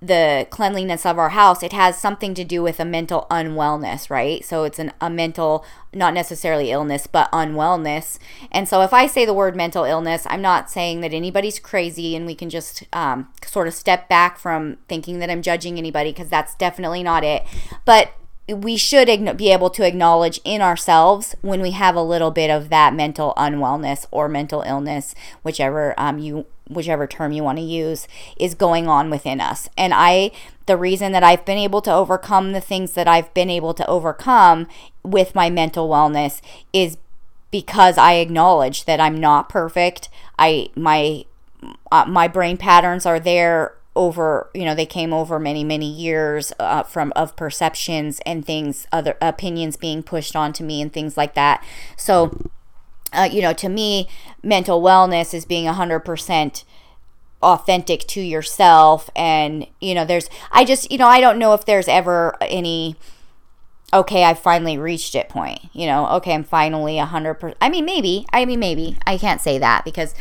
the 0.00 0.46
cleanliness 0.48 1.04
of 1.04 1.18
our 1.18 1.30
house, 1.30 1.62
it 1.62 1.74
has 1.74 1.98
something 1.98 2.32
to 2.34 2.42
do 2.42 2.62
with 2.62 2.80
a 2.80 2.86
mental 2.86 3.26
unwellness, 3.30 4.08
right? 4.08 4.42
So 4.42 4.64
it's 4.64 4.78
an, 4.78 4.92
a 4.98 5.10
mental, 5.10 5.62
not 5.92 6.14
necessarily 6.14 6.70
illness, 6.70 7.06
but 7.06 7.30
unwellness. 7.32 8.18
And 8.50 8.66
so 8.66 8.80
if 8.80 8.94
I 8.94 9.06
say 9.06 9.26
the 9.26 9.34
word 9.34 9.54
mental 9.54 9.84
illness, 9.84 10.26
I'm 10.30 10.40
not 10.40 10.70
saying 10.70 11.02
that 11.02 11.12
anybody's 11.12 11.58
crazy 11.58 12.16
and 12.16 12.24
we 12.24 12.34
can 12.34 12.48
just 12.48 12.84
um, 12.94 13.28
sort 13.44 13.68
of 13.68 13.74
step 13.74 14.08
back 14.08 14.38
from 14.38 14.78
thinking 14.88 15.18
that 15.18 15.28
I'm 15.28 15.42
judging 15.42 15.76
anybody 15.76 16.12
because 16.12 16.30
that's 16.30 16.54
definitely 16.54 17.02
not 17.02 17.24
it. 17.24 17.44
But 17.84 18.10
we 18.48 18.76
should 18.76 19.36
be 19.36 19.50
able 19.50 19.70
to 19.70 19.86
acknowledge 19.86 20.38
in 20.44 20.60
ourselves 20.60 21.34
when 21.40 21.62
we 21.62 21.70
have 21.70 21.96
a 21.96 22.02
little 22.02 22.30
bit 22.30 22.50
of 22.50 22.68
that 22.68 22.94
mental 22.94 23.32
unwellness 23.36 24.06
or 24.10 24.28
mental 24.28 24.62
illness, 24.62 25.14
whichever 25.42 25.94
um, 25.98 26.18
you 26.18 26.46
whichever 26.68 27.06
term 27.06 27.30
you 27.32 27.42
want 27.42 27.58
to 27.58 27.64
use 27.64 28.08
is 28.38 28.54
going 28.54 28.88
on 28.88 29.10
within 29.10 29.40
us. 29.40 29.68
And 29.76 29.92
I 29.94 30.30
the 30.66 30.76
reason 30.76 31.12
that 31.12 31.22
I've 31.22 31.44
been 31.44 31.58
able 31.58 31.80
to 31.82 31.92
overcome 31.92 32.52
the 32.52 32.60
things 32.60 32.92
that 32.92 33.08
I've 33.08 33.32
been 33.34 33.50
able 33.50 33.74
to 33.74 33.86
overcome 33.86 34.66
with 35.02 35.34
my 35.34 35.48
mental 35.50 35.88
wellness 35.88 36.40
is 36.72 36.96
because 37.50 37.96
I 37.96 38.14
acknowledge 38.14 38.84
that 38.84 39.00
I'm 39.00 39.18
not 39.18 39.48
perfect. 39.48 40.08
I 40.38 40.68
my 40.74 41.24
uh, 41.90 42.04
my 42.06 42.28
brain 42.28 42.58
patterns 42.58 43.06
are 43.06 43.20
there 43.20 43.74
over 43.96 44.50
you 44.54 44.64
know 44.64 44.74
they 44.74 44.86
came 44.86 45.12
over 45.12 45.38
many 45.38 45.62
many 45.62 45.90
years 45.90 46.52
uh, 46.58 46.82
from 46.82 47.12
of 47.14 47.36
perceptions 47.36 48.20
and 48.26 48.44
things 48.44 48.86
other 48.90 49.16
opinions 49.20 49.76
being 49.76 50.02
pushed 50.02 50.34
onto 50.34 50.64
me 50.64 50.82
and 50.82 50.92
things 50.92 51.16
like 51.16 51.34
that. 51.34 51.64
So 51.96 52.50
uh, 53.12 53.28
you 53.30 53.40
know 53.40 53.52
to 53.52 53.68
me 53.68 54.08
mental 54.42 54.82
wellness 54.82 55.32
is 55.32 55.44
being 55.44 55.66
100% 55.66 56.64
authentic 57.42 58.00
to 58.06 58.20
yourself 58.20 59.10
and 59.14 59.66
you 59.78 59.94
know 59.94 60.04
there's 60.04 60.30
i 60.50 60.64
just 60.64 60.90
you 60.90 60.96
know 60.96 61.06
i 61.06 61.20
don't 61.20 61.38
know 61.38 61.52
if 61.52 61.66
there's 61.66 61.88
ever 61.88 62.34
any 62.40 62.96
okay 63.92 64.24
i 64.24 64.32
finally 64.32 64.78
reached 64.78 65.14
it 65.14 65.28
point 65.28 65.60
you 65.74 65.84
know 65.84 66.08
okay 66.08 66.32
i'm 66.32 66.42
finally 66.42 66.94
100% 66.94 67.54
i 67.60 67.68
mean 67.68 67.84
maybe 67.84 68.24
i 68.32 68.46
mean 68.46 68.58
maybe 68.58 68.96
i 69.06 69.18
can't 69.18 69.42
say 69.42 69.58
that 69.58 69.84
because 69.84 70.14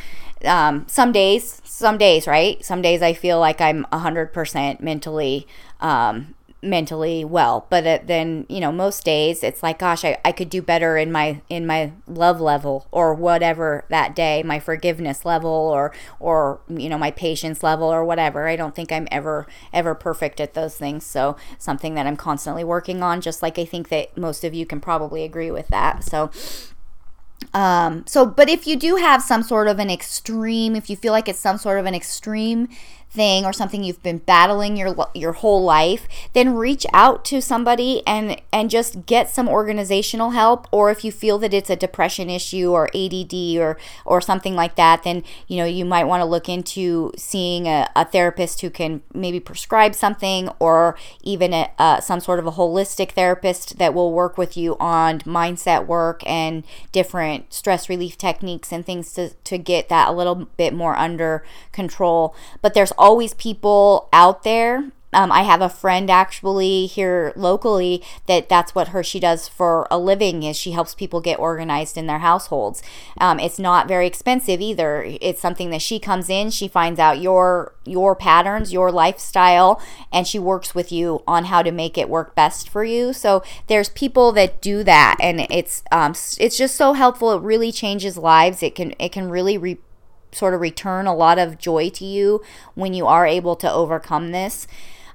um, 0.46 0.86
some 0.88 1.12
days, 1.12 1.62
some 1.74 1.98
days, 1.98 2.28
right? 2.28 2.64
Some 2.64 2.82
days 2.82 3.02
I 3.02 3.14
feel 3.14 3.40
like 3.40 3.60
I'm 3.60 3.86
100% 3.92 4.80
mentally, 4.80 5.48
um, 5.82 6.36
mentally 6.64 7.26
well 7.26 7.68
but 7.70 8.08
then 8.08 8.46
you 8.48 8.62
know 8.62 8.72
most 8.72 9.04
days 9.04 9.44
it's 9.44 9.62
like 9.62 9.80
gosh 9.80 10.06
I, 10.06 10.18
I 10.24 10.32
could 10.32 10.50
do 10.50 10.62
better 10.62 10.96
in 10.96 11.12
my 11.12 11.42
in 11.50 11.68
my 11.68 11.92
love 12.08 12.40
level 12.40 12.88
or 12.90 13.14
whatever 13.14 13.84
that 13.90 14.16
day 14.16 14.44
my 14.44 14.60
forgiveness 14.60 15.26
level 15.26 15.50
or 15.50 15.92
or 16.22 16.62
you 16.70 16.88
know 16.88 16.98
my 16.98 17.12
patience 17.12 17.64
level 17.64 17.92
or 17.94 18.06
whatever. 18.06 18.48
I 18.48 18.56
don't 18.56 18.74
think 18.74 18.94
i'm 18.94 19.10
ever 19.12 19.46
ever 19.74 19.94
perfect 19.94 20.40
at 20.40 20.54
those 20.54 20.78
things. 20.78 21.06
So 21.06 21.36
something 21.58 21.96
that 21.96 22.08
i'm 22.08 22.16
constantly 22.16 22.64
working 22.64 23.04
on 23.04 23.20
just 23.20 23.42
like 23.42 23.60
i 23.60 23.66
think 23.66 23.90
that 23.90 24.18
most 24.18 24.46
of 24.46 24.54
you 24.54 24.66
can 24.66 24.80
probably 24.80 25.24
agree 25.26 25.52
with 25.52 25.68
that. 25.68 26.06
So 26.06 26.32
um, 27.54 28.04
so, 28.08 28.26
but 28.26 28.50
if 28.50 28.66
you 28.66 28.76
do 28.76 28.96
have 28.96 29.22
some 29.22 29.44
sort 29.44 29.68
of 29.68 29.80
an 29.80 29.90
extreme, 29.90 30.76
if 30.76 30.90
you 30.90 30.96
feel 30.96 31.12
like 31.12 31.28
it's 31.28 31.40
some 31.40 31.58
sort 31.58 31.80
of 31.80 31.86
an 31.86 31.94
extreme 31.94 32.68
thing 33.14 33.46
or 33.46 33.54
something 33.54 33.84
you've 33.84 34.02
been 34.02 34.18
battling 34.18 34.76
your 34.76 34.96
your 35.14 35.34
whole 35.34 35.64
life, 35.64 36.08
then 36.34 36.56
reach 36.56 36.86
out 36.94 37.24
to 37.26 37.42
somebody 37.42 38.02
and 38.08 38.42
and 38.52 38.70
just 38.70 39.06
get 39.06 39.30
some 39.30 39.48
organizational 39.48 40.32
help 40.32 40.68
or 40.72 40.90
if 40.90 41.04
you 41.04 41.12
feel 41.12 41.38
that 41.38 41.54
it's 41.54 41.70
a 41.70 41.76
depression 41.76 42.30
issue 42.30 42.72
or 42.72 42.90
ADD 42.96 43.34
or 43.58 43.78
or 44.06 44.20
something 44.20 44.56
like 44.56 44.76
that, 44.76 45.04
then 45.04 45.24
you 45.48 45.58
know, 45.58 45.66
you 45.66 45.86
might 45.86 46.06
want 46.06 46.22
to 46.22 46.26
look 46.26 46.50
into 46.50 47.12
seeing 47.18 47.68
a, 47.68 47.88
a 47.96 48.06
therapist 48.06 48.62
who 48.62 48.70
can 48.70 49.02
maybe 49.14 49.40
prescribe 49.40 49.94
something 49.94 50.50
or 50.60 50.98
even 51.22 51.54
a, 51.54 51.70
uh, 51.78 52.00
some 52.00 52.20
sort 52.20 52.40
of 52.40 52.48
a 52.48 52.52
holistic 52.52 53.12
therapist 53.12 53.78
that 53.78 53.94
will 53.94 54.12
work 54.12 54.38
with 54.38 54.58
you 54.58 54.76
on 54.80 55.20
mindset 55.20 55.86
work 55.86 56.22
and 56.26 56.64
different 56.92 57.54
stress 57.54 57.90
relief 57.90 58.18
techniques 58.18 58.72
and 58.72 58.86
things 58.86 59.14
to, 59.14 59.30
to 59.44 59.58
get 59.58 59.90
that 59.90 60.10
a 60.10 60.12
little 60.12 60.36
bit 60.58 60.74
more 60.74 60.96
under 60.98 61.44
control. 61.72 62.36
But 62.62 62.74
there's 62.74 62.92
always 63.04 63.34
people 63.34 64.08
out 64.14 64.44
there 64.44 64.92
um, 65.14 65.32
I 65.32 65.44
have 65.44 65.62
a 65.62 65.70
friend 65.70 66.10
actually 66.10 66.88
here 66.88 67.34
locally 67.36 68.04
that 68.28 68.50
that's 68.50 68.74
what 68.76 68.90
her 68.90 69.04
she 69.04 69.20
does 69.20 69.48
for 69.48 69.88
a 69.92 69.98
living 69.98 70.44
is 70.44 70.58
she 70.58 70.72
helps 70.72 70.96
people 70.96 71.22
get 71.22 71.40
organized 71.40 71.98
in 71.98 72.08
their 72.08 72.20
households. 72.20 72.82
Um, 73.20 73.40
it's 73.40 73.60
not 73.60 73.88
very 73.88 74.08
expensive 74.08 74.60
either. 74.60 75.04
It's 75.22 75.42
something 75.42 75.70
that 75.70 75.82
she 75.82 76.00
comes 76.00 76.30
in, 76.30 76.50
she 76.50 76.68
finds 76.68 77.00
out 77.00 77.22
your 77.22 77.74
your 77.86 78.16
patterns, 78.16 78.72
your 78.72 78.92
lifestyle, 78.92 79.82
and 80.12 80.26
she 80.26 80.40
works 80.40 80.74
with 80.74 80.92
you 80.92 81.22
on 81.28 81.46
how 81.46 81.62
to 81.62 81.72
make 81.72 81.98
it 81.98 82.10
work 82.10 82.34
best 82.34 82.70
for 82.70 82.84
you. 82.84 83.14
So 83.14 83.44
there's 83.68 83.90
people 83.90 84.32
that 84.34 84.62
do 84.62 84.84
that, 84.84 85.18
and 85.20 85.42
it's 85.52 85.84
um, 85.92 86.14
it's 86.40 86.58
just 86.58 86.76
so 86.76 86.94
helpful. 86.94 87.34
It 87.34 87.42
really 87.42 87.72
changes 87.72 88.18
lives. 88.18 88.64
It 88.64 88.76
can 88.76 88.94
it 89.00 89.12
can 89.12 89.30
really 89.30 89.58
re- 89.58 89.80
sort 90.34 90.54
of 90.54 90.62
return 90.62 91.08
a 91.08 91.16
lot 91.16 91.40
of 91.40 91.58
joy 91.58 91.90
to 91.92 92.06
you 92.06 92.42
when 92.76 92.94
you 92.94 93.06
are 93.06 93.26
able 93.26 93.56
to 93.58 93.72
overcome 93.72 94.32
this. 94.32 94.68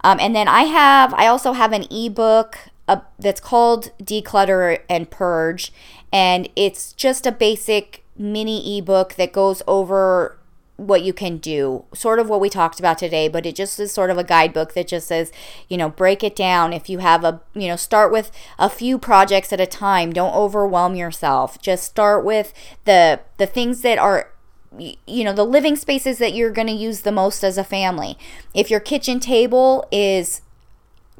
Um, 0.02 0.18
and 0.20 0.34
then 0.34 0.48
I 0.48 0.62
have, 0.62 1.12
I 1.14 1.26
also 1.26 1.52
have 1.52 1.72
an 1.72 1.84
ebook 1.90 2.58
uh, 2.86 3.00
that's 3.18 3.40
called 3.40 3.92
Declutter 4.02 4.80
and 4.88 5.10
Purge, 5.10 5.72
and 6.12 6.48
it's 6.56 6.92
just 6.92 7.26
a 7.26 7.32
basic 7.32 8.04
mini 8.16 8.78
ebook 8.78 9.14
that 9.14 9.32
goes 9.32 9.62
over 9.66 10.38
what 10.78 11.02
you 11.02 11.12
can 11.12 11.38
do, 11.38 11.84
sort 11.92 12.20
of 12.20 12.28
what 12.28 12.40
we 12.40 12.48
talked 12.48 12.78
about 12.78 12.98
today, 12.98 13.26
but 13.26 13.44
it 13.44 13.56
just 13.56 13.80
is 13.80 13.90
sort 13.90 14.10
of 14.10 14.16
a 14.16 14.22
guidebook 14.22 14.74
that 14.74 14.86
just 14.86 15.08
says, 15.08 15.32
you 15.68 15.76
know, 15.76 15.88
break 15.88 16.22
it 16.22 16.36
down. 16.36 16.72
If 16.72 16.88
you 16.88 16.98
have 16.98 17.24
a, 17.24 17.40
you 17.52 17.66
know, 17.66 17.74
start 17.74 18.12
with 18.12 18.30
a 18.60 18.70
few 18.70 18.96
projects 18.96 19.52
at 19.52 19.60
a 19.60 19.66
time. 19.66 20.12
Don't 20.12 20.34
overwhelm 20.34 20.94
yourself. 20.94 21.60
Just 21.60 21.82
start 21.82 22.24
with 22.24 22.54
the 22.84 23.20
the 23.38 23.46
things 23.46 23.80
that 23.80 23.98
are 23.98 24.30
you 24.78 25.24
know 25.24 25.32
the 25.32 25.44
living 25.44 25.76
spaces 25.76 26.18
that 26.18 26.34
you're 26.34 26.50
going 26.50 26.66
to 26.68 26.72
use 26.72 27.02
the 27.02 27.12
most 27.12 27.42
as 27.42 27.58
a 27.58 27.64
family. 27.64 28.18
If 28.54 28.70
your 28.70 28.80
kitchen 28.80 29.20
table 29.20 29.86
is 29.90 30.42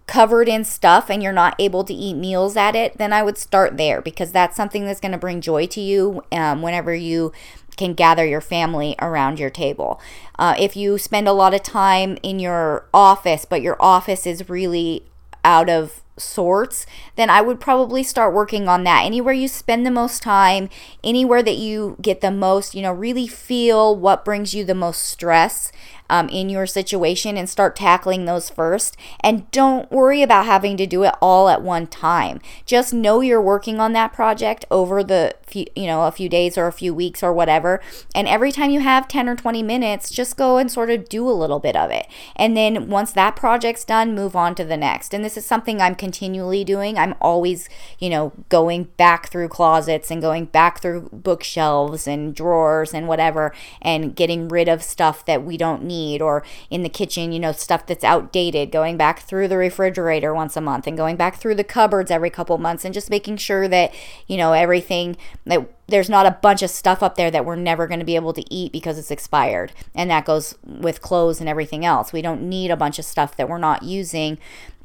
covered 0.06 0.48
in 0.48 0.64
stuff 0.64 1.10
and 1.10 1.22
you're 1.22 1.32
not 1.32 1.54
able 1.58 1.84
to 1.84 1.92
eat 1.92 2.14
meals 2.14 2.56
at 2.56 2.74
it 2.74 2.96
then 2.96 3.12
i 3.12 3.22
would 3.22 3.36
start 3.36 3.76
there 3.76 4.00
because 4.00 4.32
that's 4.32 4.56
something 4.56 4.86
that's 4.86 5.00
going 5.00 5.12
to 5.12 5.18
bring 5.18 5.38
joy 5.38 5.66
to 5.66 5.82
you 5.82 6.22
um, 6.32 6.62
whenever 6.62 6.94
you 6.94 7.30
can 7.78 7.94
gather 7.94 8.26
your 8.26 8.40
family 8.40 8.96
around 9.00 9.38
your 9.38 9.50
table. 9.50 10.00
Uh, 10.38 10.54
if 10.58 10.76
you 10.76 10.98
spend 10.98 11.28
a 11.28 11.32
lot 11.32 11.54
of 11.54 11.62
time 11.62 12.18
in 12.22 12.38
your 12.38 12.86
office 12.92 13.46
but 13.46 13.62
your 13.62 13.76
office 13.80 14.26
is 14.26 14.50
really 14.50 15.04
out 15.44 15.70
of 15.70 16.02
sorts, 16.20 16.86
then 17.16 17.30
I 17.30 17.40
would 17.40 17.60
probably 17.60 18.02
start 18.02 18.34
working 18.34 18.68
on 18.68 18.84
that. 18.84 19.04
Anywhere 19.04 19.34
you 19.34 19.48
spend 19.48 19.84
the 19.84 19.90
most 19.90 20.22
time, 20.22 20.68
anywhere 21.02 21.42
that 21.42 21.56
you 21.56 21.96
get 22.00 22.20
the 22.20 22.30
most, 22.30 22.74
you 22.74 22.82
know, 22.82 22.92
really 22.92 23.26
feel 23.26 23.94
what 23.94 24.24
brings 24.24 24.54
you 24.54 24.64
the 24.64 24.74
most 24.74 25.02
stress 25.02 25.72
um, 26.10 26.28
in 26.28 26.48
your 26.48 26.66
situation 26.66 27.36
and 27.36 27.48
start 27.48 27.76
tackling 27.76 28.24
those 28.24 28.50
first. 28.50 28.96
And 29.20 29.50
don't 29.50 29.90
worry 29.90 30.22
about 30.22 30.46
having 30.46 30.76
to 30.78 30.86
do 30.86 31.04
it 31.04 31.14
all 31.20 31.48
at 31.48 31.62
one 31.62 31.86
time. 31.86 32.40
Just 32.64 32.94
know 32.94 33.20
you're 33.20 33.42
working 33.42 33.80
on 33.80 33.92
that 33.92 34.12
project 34.12 34.64
over 34.70 35.04
the 35.04 35.34
few, 35.46 35.66
you 35.74 35.86
know, 35.86 36.04
a 36.04 36.12
few 36.12 36.28
days 36.28 36.56
or 36.58 36.66
a 36.66 36.72
few 36.72 36.94
weeks 36.94 37.22
or 37.22 37.32
whatever. 37.32 37.80
And 38.14 38.28
every 38.28 38.52
time 38.52 38.70
you 38.70 38.80
have 38.80 39.08
10 39.08 39.28
or 39.28 39.36
20 39.36 39.62
minutes, 39.62 40.10
just 40.10 40.36
go 40.36 40.58
and 40.58 40.70
sort 40.70 40.90
of 40.90 41.08
do 41.08 41.28
a 41.28 41.32
little 41.32 41.58
bit 41.58 41.76
of 41.76 41.90
it. 41.90 42.06
And 42.36 42.56
then 42.56 42.88
once 42.88 43.12
that 43.12 43.36
project's 43.36 43.84
done, 43.84 44.14
move 44.14 44.36
on 44.36 44.54
to 44.56 44.64
the 44.64 44.76
next. 44.76 45.12
And 45.14 45.24
this 45.24 45.36
is 45.36 45.46
something 45.46 45.80
I'm 45.80 45.94
continually 45.94 46.64
doing. 46.64 46.98
I'm 46.98 47.14
always, 47.20 47.68
you 47.98 48.10
know, 48.10 48.32
going 48.48 48.84
back 48.96 49.28
through 49.28 49.48
closets 49.48 50.10
and 50.10 50.22
going 50.22 50.46
back 50.46 50.80
through 50.80 51.08
bookshelves 51.12 52.06
and 52.06 52.34
drawers 52.34 52.94
and 52.94 53.08
whatever 53.08 53.52
and 53.82 54.14
getting 54.14 54.48
rid 54.48 54.68
of 54.68 54.82
stuff 54.82 55.24
that 55.26 55.44
we 55.44 55.56
don't 55.56 55.82
need 55.82 55.97
need 55.98 56.22
or 56.22 56.42
in 56.70 56.82
the 56.82 56.88
kitchen, 56.88 57.32
you 57.32 57.40
know, 57.40 57.52
stuff 57.52 57.86
that's 57.86 58.04
outdated, 58.04 58.70
going 58.70 58.96
back 58.96 59.20
through 59.20 59.48
the 59.48 59.56
refrigerator 59.56 60.34
once 60.34 60.56
a 60.56 60.60
month 60.60 60.86
and 60.86 60.96
going 60.96 61.16
back 61.16 61.36
through 61.36 61.54
the 61.54 61.64
cupboards 61.64 62.10
every 62.10 62.30
couple 62.30 62.56
months 62.58 62.84
and 62.84 62.94
just 62.94 63.10
making 63.10 63.36
sure 63.36 63.68
that, 63.68 63.92
you 64.26 64.36
know, 64.36 64.52
everything 64.52 65.16
that 65.44 65.68
there's 65.88 66.10
not 66.10 66.26
a 66.26 66.38
bunch 66.42 66.62
of 66.62 66.70
stuff 66.70 67.02
up 67.02 67.16
there 67.16 67.30
that 67.30 67.44
we're 67.44 67.56
never 67.56 67.86
going 67.86 68.00
to 68.00 68.04
be 68.04 68.16
able 68.16 68.32
to 68.32 68.54
eat 68.54 68.72
because 68.72 68.98
it's 68.98 69.10
expired. 69.10 69.72
And 69.94 70.10
that 70.10 70.24
goes 70.24 70.54
with 70.64 71.02
clothes 71.02 71.40
and 71.40 71.48
everything 71.48 71.84
else. 71.84 72.12
We 72.12 72.22
don't 72.22 72.48
need 72.48 72.70
a 72.70 72.76
bunch 72.76 72.98
of 72.98 73.04
stuff 73.04 73.36
that 73.36 73.48
we're 73.48 73.58
not 73.58 73.82
using 73.82 74.38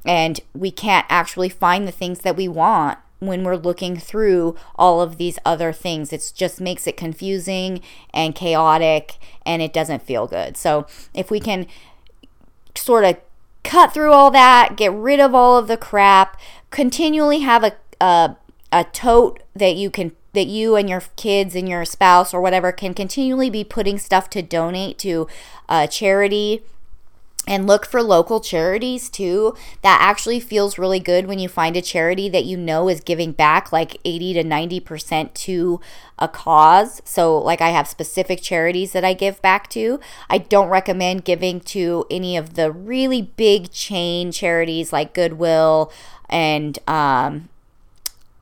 and 0.05 0.39
we 0.53 0.71
can't 0.71 1.05
actually 1.09 1.49
find 1.49 1.87
the 1.87 1.91
things 1.91 2.19
that 2.19 2.35
we 2.35 2.47
want 2.47 2.99
when 3.25 3.43
we're 3.43 3.55
looking 3.55 3.97
through 3.97 4.55
all 4.75 5.01
of 5.01 5.17
these 5.17 5.39
other 5.45 5.71
things. 5.71 6.13
It 6.13 6.31
just 6.35 6.61
makes 6.61 6.87
it 6.87 6.97
confusing 6.97 7.81
and 8.13 8.35
chaotic 8.35 9.17
and 9.45 9.61
it 9.61 9.73
doesn't 9.73 10.03
feel 10.03 10.27
good. 10.27 10.57
So 10.57 10.87
if 11.13 11.31
we 11.31 11.39
can 11.39 11.67
sort 12.75 13.03
of 13.03 13.17
cut 13.63 13.93
through 13.93 14.11
all 14.11 14.31
that, 14.31 14.75
get 14.75 14.91
rid 14.91 15.19
of 15.19 15.33
all 15.33 15.57
of 15.57 15.67
the 15.67 15.77
crap, 15.77 16.39
continually 16.69 17.39
have 17.39 17.63
a, 17.63 17.73
a, 18.01 18.35
a 18.71 18.83
tote 18.85 19.41
that 19.55 19.75
you 19.75 19.89
can 19.89 20.13
that 20.33 20.47
you 20.47 20.75
and 20.75 20.89
your 20.89 21.03
kids 21.15 21.55
and 21.55 21.69
your 21.69 21.85
spouse 21.85 22.33
or 22.33 22.41
whatever 22.41 22.71
can 22.71 22.95
continually 22.95 23.51
be 23.51 23.63
putting 23.63 23.99
stuff 23.99 24.31
to 24.31 24.41
donate 24.41 24.97
to 24.97 25.27
a 25.69 25.87
charity 25.87 26.63
and 27.45 27.67
look 27.67 27.85
for 27.85 28.01
local 28.01 28.39
charities 28.39 29.09
too. 29.09 29.55
That 29.81 29.99
actually 30.01 30.39
feels 30.39 30.77
really 30.77 30.99
good 30.99 31.25
when 31.25 31.39
you 31.39 31.49
find 31.49 31.75
a 31.75 31.81
charity 31.81 32.29
that 32.29 32.45
you 32.45 32.57
know 32.57 32.87
is 32.89 33.01
giving 33.01 33.33
back 33.33 33.71
like 33.71 33.97
80 34.05 34.33
to 34.33 34.43
90% 34.43 35.33
to 35.33 35.81
a 36.17 36.27
cause. 36.27 37.01
So, 37.03 37.37
like, 37.37 37.61
I 37.61 37.69
have 37.69 37.87
specific 37.87 38.41
charities 38.41 38.93
that 38.93 39.03
I 39.03 39.13
give 39.13 39.41
back 39.41 39.69
to. 39.71 39.99
I 40.29 40.37
don't 40.37 40.69
recommend 40.69 41.25
giving 41.25 41.59
to 41.61 42.05
any 42.09 42.37
of 42.37 42.53
the 42.53 42.71
really 42.71 43.21
big 43.21 43.71
chain 43.71 44.31
charities 44.31 44.93
like 44.93 45.13
Goodwill 45.13 45.91
and 46.29 46.79
um, 46.87 47.49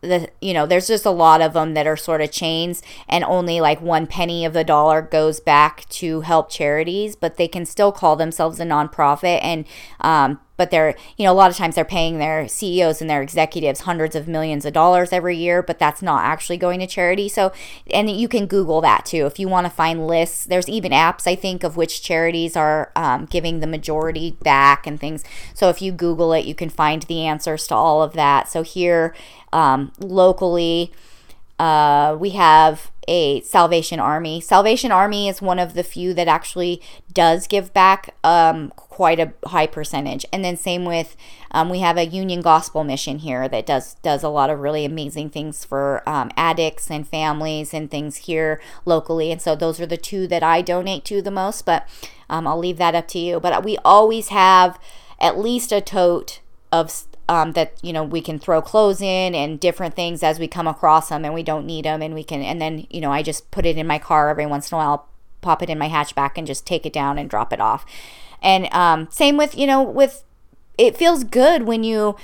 the 0.01 0.29
you 0.41 0.53
know 0.53 0.65
there's 0.65 0.87
just 0.87 1.05
a 1.05 1.11
lot 1.11 1.41
of 1.41 1.53
them 1.53 1.73
that 1.73 1.87
are 1.87 1.97
sort 1.97 2.21
of 2.21 2.31
chains 2.31 2.81
and 3.07 3.23
only 3.23 3.61
like 3.61 3.81
one 3.81 4.07
penny 4.07 4.43
of 4.43 4.53
the 4.53 4.63
dollar 4.63 5.01
goes 5.01 5.39
back 5.39 5.87
to 5.89 6.21
help 6.21 6.49
charities 6.49 7.15
but 7.15 7.37
they 7.37 7.47
can 7.47 7.65
still 7.65 7.91
call 7.91 8.15
themselves 8.15 8.59
a 8.59 8.65
nonprofit 8.65 9.39
and 9.43 9.65
um, 9.99 10.39
but 10.61 10.69
they're 10.69 10.93
you 11.17 11.25
know 11.25 11.31
a 11.31 11.33
lot 11.33 11.49
of 11.49 11.57
times 11.57 11.73
they're 11.73 11.83
paying 11.83 12.19
their 12.19 12.47
CEOs 12.47 13.01
and 13.01 13.09
their 13.09 13.23
executives 13.23 13.81
hundreds 13.81 14.15
of 14.15 14.27
millions 14.27 14.63
of 14.63 14.71
dollars 14.73 15.11
every 15.11 15.35
year 15.35 15.63
but 15.63 15.79
that's 15.79 16.03
not 16.03 16.23
actually 16.23 16.55
going 16.55 16.79
to 16.79 16.85
charity. 16.85 17.27
So 17.27 17.51
and 17.89 18.07
you 18.11 18.27
can 18.27 18.45
google 18.45 18.79
that 18.81 19.03
too 19.03 19.25
if 19.25 19.39
you 19.39 19.47
want 19.47 19.65
to 19.65 19.71
find 19.71 20.05
lists. 20.05 20.45
There's 20.45 20.69
even 20.69 20.91
apps 20.91 21.25
I 21.25 21.33
think 21.33 21.63
of 21.63 21.77
which 21.77 22.03
charities 22.03 22.55
are 22.55 22.91
um, 22.95 23.25
giving 23.25 23.59
the 23.59 23.65
majority 23.65 24.37
back 24.43 24.85
and 24.85 24.99
things. 24.99 25.23
So 25.55 25.69
if 25.69 25.81
you 25.81 25.91
google 25.91 26.31
it 26.31 26.45
you 26.45 26.53
can 26.53 26.69
find 26.69 27.01
the 27.01 27.25
answers 27.25 27.65
to 27.69 27.75
all 27.75 28.03
of 28.03 28.13
that. 28.13 28.47
So 28.47 28.61
here 28.61 29.15
um, 29.51 29.91
locally 29.97 30.91
uh, 31.57 32.15
we 32.19 32.31
have 32.31 32.90
a 33.07 33.41
Salvation 33.41 33.99
Army. 33.99 34.39
Salvation 34.39 34.91
Army 34.91 35.27
is 35.27 35.41
one 35.41 35.59
of 35.59 35.73
the 35.73 35.83
few 35.83 36.13
that 36.13 36.27
actually 36.27 36.81
does 37.13 37.47
give 37.47 37.73
back 37.73 38.13
um, 38.23 38.71
quite 38.75 39.19
a 39.19 39.33
high 39.47 39.67
percentage. 39.67 40.25
And 40.31 40.45
then 40.45 40.57
same 40.57 40.85
with 40.85 41.15
um, 41.51 41.69
we 41.69 41.79
have 41.79 41.97
a 41.97 42.05
Union 42.05 42.41
Gospel 42.41 42.83
Mission 42.83 43.19
here 43.19 43.47
that 43.49 43.65
does 43.65 43.95
does 43.95 44.23
a 44.23 44.29
lot 44.29 44.49
of 44.49 44.59
really 44.59 44.85
amazing 44.85 45.29
things 45.29 45.65
for 45.65 46.07
um, 46.07 46.31
addicts 46.37 46.89
and 46.91 47.07
families 47.07 47.73
and 47.73 47.89
things 47.89 48.17
here 48.17 48.61
locally. 48.85 49.31
And 49.31 49.41
so 49.41 49.55
those 49.55 49.79
are 49.79 49.85
the 49.85 49.97
two 49.97 50.27
that 50.27 50.43
I 50.43 50.61
donate 50.61 51.05
to 51.05 51.21
the 51.21 51.31
most. 51.31 51.65
But 51.65 51.87
um, 52.29 52.47
I'll 52.47 52.59
leave 52.59 52.77
that 52.77 52.95
up 52.95 53.07
to 53.09 53.19
you. 53.19 53.39
But 53.39 53.63
we 53.63 53.77
always 53.83 54.29
have 54.29 54.79
at 55.19 55.37
least 55.37 55.71
a 55.71 55.81
tote 55.81 56.39
of 56.71 57.05
um, 57.31 57.53
that 57.53 57.77
you 57.81 57.93
know 57.93 58.03
we 58.03 58.19
can 58.19 58.37
throw 58.37 58.61
clothes 58.61 59.01
in 59.01 59.33
and 59.33 59.57
different 59.57 59.95
things 59.95 60.21
as 60.21 60.37
we 60.37 60.49
come 60.49 60.67
across 60.67 61.07
them 61.07 61.23
and 61.23 61.33
we 61.33 61.43
don't 61.43 61.65
need 61.65 61.85
them 61.85 62.01
and 62.01 62.13
we 62.13 62.25
can 62.25 62.41
and 62.41 62.61
then 62.61 62.85
you 62.89 62.99
know 62.99 63.13
I 63.13 63.23
just 63.23 63.49
put 63.51 63.65
it 63.65 63.77
in 63.77 63.87
my 63.87 63.97
car 63.97 64.29
every 64.29 64.45
once 64.45 64.69
in 64.69 64.75
a 64.75 64.79
while 64.79 65.07
pop 65.39 65.63
it 65.63 65.69
in 65.69 65.79
my 65.79 65.87
hatchback 65.87 66.31
and 66.35 66.45
just 66.45 66.67
take 66.67 66.85
it 66.85 66.91
down 66.91 67.17
and 67.17 67.29
drop 67.29 67.53
it 67.53 67.61
off. 67.61 67.85
And 68.41 68.71
um, 68.73 69.07
same 69.11 69.37
with 69.37 69.57
you 69.57 69.65
know 69.65 69.81
with 69.81 70.25
it 70.77 70.97
feels 70.97 71.23
good 71.23 71.63
when 71.63 71.85
you 71.85 72.17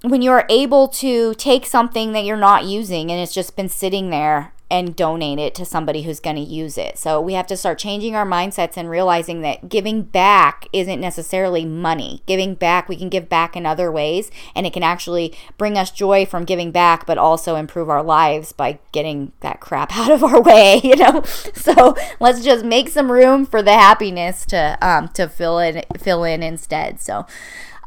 when 0.00 0.22
you're 0.22 0.46
able 0.48 0.88
to 0.88 1.34
take 1.34 1.66
something 1.66 2.12
that 2.12 2.24
you're 2.24 2.36
not 2.38 2.64
using 2.64 3.10
and 3.10 3.20
it's 3.20 3.34
just 3.34 3.56
been 3.56 3.68
sitting 3.68 4.08
there 4.08 4.54
and 4.70 4.96
donate 4.96 5.38
it 5.38 5.54
to 5.54 5.64
somebody 5.64 6.02
who's 6.02 6.20
going 6.20 6.36
to 6.36 6.42
use 6.42 6.78
it. 6.78 6.98
So 6.98 7.20
we 7.20 7.34
have 7.34 7.46
to 7.48 7.56
start 7.56 7.78
changing 7.78 8.16
our 8.16 8.26
mindsets 8.26 8.76
and 8.76 8.88
realizing 8.88 9.42
that 9.42 9.68
giving 9.68 10.02
back 10.02 10.66
isn't 10.72 11.00
necessarily 11.00 11.64
money. 11.64 12.22
Giving 12.26 12.54
back, 12.54 12.88
we 12.88 12.96
can 12.96 13.08
give 13.08 13.28
back 13.28 13.56
in 13.56 13.66
other 13.66 13.92
ways, 13.92 14.30
and 14.54 14.66
it 14.66 14.72
can 14.72 14.82
actually 14.82 15.34
bring 15.58 15.76
us 15.76 15.90
joy 15.90 16.24
from 16.24 16.44
giving 16.44 16.70
back, 16.70 17.06
but 17.06 17.18
also 17.18 17.56
improve 17.56 17.90
our 17.90 18.02
lives 18.02 18.52
by 18.52 18.78
getting 18.92 19.32
that 19.40 19.60
crap 19.60 19.96
out 19.96 20.10
of 20.10 20.24
our 20.24 20.40
way, 20.40 20.80
you 20.84 20.96
know? 20.96 21.22
So 21.54 21.94
let's 22.18 22.42
just 22.42 22.64
make 22.64 22.88
some 22.88 23.12
room 23.12 23.46
for 23.46 23.62
the 23.62 23.74
happiness 23.74 24.46
to 24.46 24.78
um, 24.80 25.08
to 25.08 25.28
fill 25.28 25.58
in 25.58 25.82
fill 25.98 26.24
in 26.24 26.42
instead. 26.42 27.00
So 27.00 27.26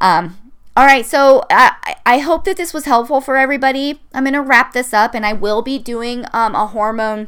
um, 0.00 0.36
all 0.78 0.84
right, 0.84 1.04
so 1.04 1.44
I, 1.50 1.96
I 2.06 2.18
hope 2.18 2.44
that 2.44 2.56
this 2.56 2.72
was 2.72 2.84
helpful 2.84 3.20
for 3.20 3.36
everybody. 3.36 4.00
I'm 4.14 4.22
going 4.22 4.32
to 4.34 4.40
wrap 4.40 4.72
this 4.72 4.94
up 4.94 5.12
and 5.12 5.26
I 5.26 5.32
will 5.32 5.60
be 5.60 5.76
doing 5.76 6.24
um, 6.32 6.54
a 6.54 6.68
hormone 6.68 7.26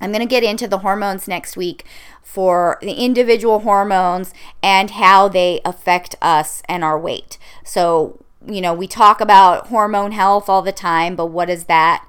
I'm 0.00 0.12
going 0.12 0.20
to 0.20 0.26
get 0.26 0.44
into 0.44 0.68
the 0.68 0.80
hormones 0.80 1.26
next 1.26 1.56
week 1.56 1.86
for 2.22 2.78
the 2.82 2.92
individual 2.92 3.60
hormones 3.60 4.34
and 4.62 4.90
how 4.90 5.28
they 5.28 5.60
affect 5.64 6.16
us 6.20 6.62
and 6.68 6.84
our 6.84 6.98
weight. 6.98 7.38
So, 7.64 8.22
you 8.46 8.60
know, 8.60 8.74
we 8.74 8.86
talk 8.86 9.20
about 9.22 9.68
hormone 9.68 10.12
health 10.12 10.48
all 10.48 10.60
the 10.62 10.70
time, 10.70 11.16
but 11.16 11.26
what 11.26 11.48
is 11.48 11.64
that? 11.64 12.06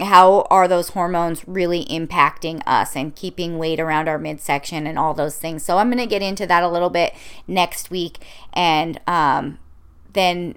How 0.00 0.48
are 0.50 0.66
those 0.66 0.88
hormones 0.90 1.46
really 1.46 1.84
impacting 1.84 2.60
us 2.66 2.96
and 2.96 3.14
keeping 3.14 3.56
weight 3.56 3.78
around 3.78 4.08
our 4.08 4.18
midsection 4.18 4.84
and 4.86 4.98
all 4.98 5.14
those 5.14 5.36
things? 5.36 5.62
So, 5.62 5.78
I'm 5.78 5.90
going 5.90 5.98
to 5.98 6.06
get 6.06 6.22
into 6.22 6.46
that 6.46 6.64
a 6.64 6.68
little 6.68 6.90
bit 6.90 7.14
next 7.46 7.90
week 7.90 8.18
and 8.52 8.98
um, 9.06 9.58
then 10.14 10.56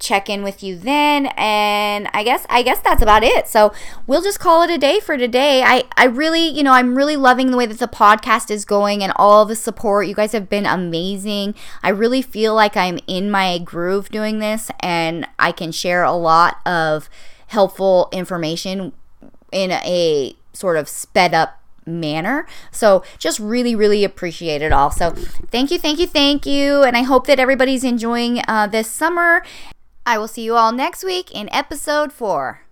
check 0.00 0.30
in 0.30 0.42
with 0.42 0.62
you 0.62 0.78
then 0.78 1.26
and 1.36 2.08
i 2.14 2.24
guess 2.24 2.46
i 2.48 2.62
guess 2.62 2.80
that's 2.80 3.02
about 3.02 3.22
it. 3.22 3.46
So 3.46 3.72
we'll 4.06 4.22
just 4.22 4.40
call 4.40 4.62
it 4.62 4.70
a 4.70 4.78
day 4.78 4.98
for 4.98 5.16
today. 5.16 5.62
I 5.62 5.84
i 5.96 6.06
really 6.06 6.48
you 6.48 6.62
know 6.62 6.72
i'm 6.72 6.96
really 6.96 7.16
loving 7.16 7.50
the 7.50 7.56
way 7.56 7.66
that 7.66 7.78
the 7.78 7.86
podcast 7.86 8.50
is 8.50 8.64
going 8.64 9.02
and 9.02 9.12
all 9.16 9.44
the 9.44 9.54
support. 9.54 10.06
You 10.06 10.14
guys 10.14 10.32
have 10.32 10.48
been 10.48 10.66
amazing. 10.66 11.54
I 11.82 11.90
really 11.90 12.22
feel 12.22 12.54
like 12.54 12.76
i'm 12.76 12.98
in 13.06 13.30
my 13.30 13.58
groove 13.58 14.08
doing 14.08 14.38
this 14.38 14.70
and 14.80 15.28
i 15.38 15.52
can 15.52 15.70
share 15.70 16.02
a 16.02 16.12
lot 16.12 16.60
of 16.66 17.10
helpful 17.48 18.08
information 18.12 18.92
in 19.52 19.70
a 19.70 20.34
sort 20.52 20.76
of 20.76 20.88
sped 20.88 21.34
up 21.34 21.59
manner. 21.90 22.46
So 22.70 23.02
just 23.18 23.38
really, 23.38 23.74
really 23.74 24.04
appreciate 24.04 24.62
it 24.62 24.72
all. 24.72 24.90
So 24.90 25.10
thank 25.50 25.70
you, 25.70 25.78
thank 25.78 25.98
you, 25.98 26.06
thank 26.06 26.46
you. 26.46 26.82
And 26.82 26.96
I 26.96 27.02
hope 27.02 27.26
that 27.26 27.40
everybody's 27.40 27.84
enjoying 27.84 28.42
uh, 28.48 28.66
this 28.66 28.88
summer. 28.88 29.42
I 30.06 30.18
will 30.18 30.28
see 30.28 30.42
you 30.42 30.56
all 30.56 30.72
next 30.72 31.04
week 31.04 31.30
in 31.32 31.48
episode 31.52 32.12
four. 32.12 32.62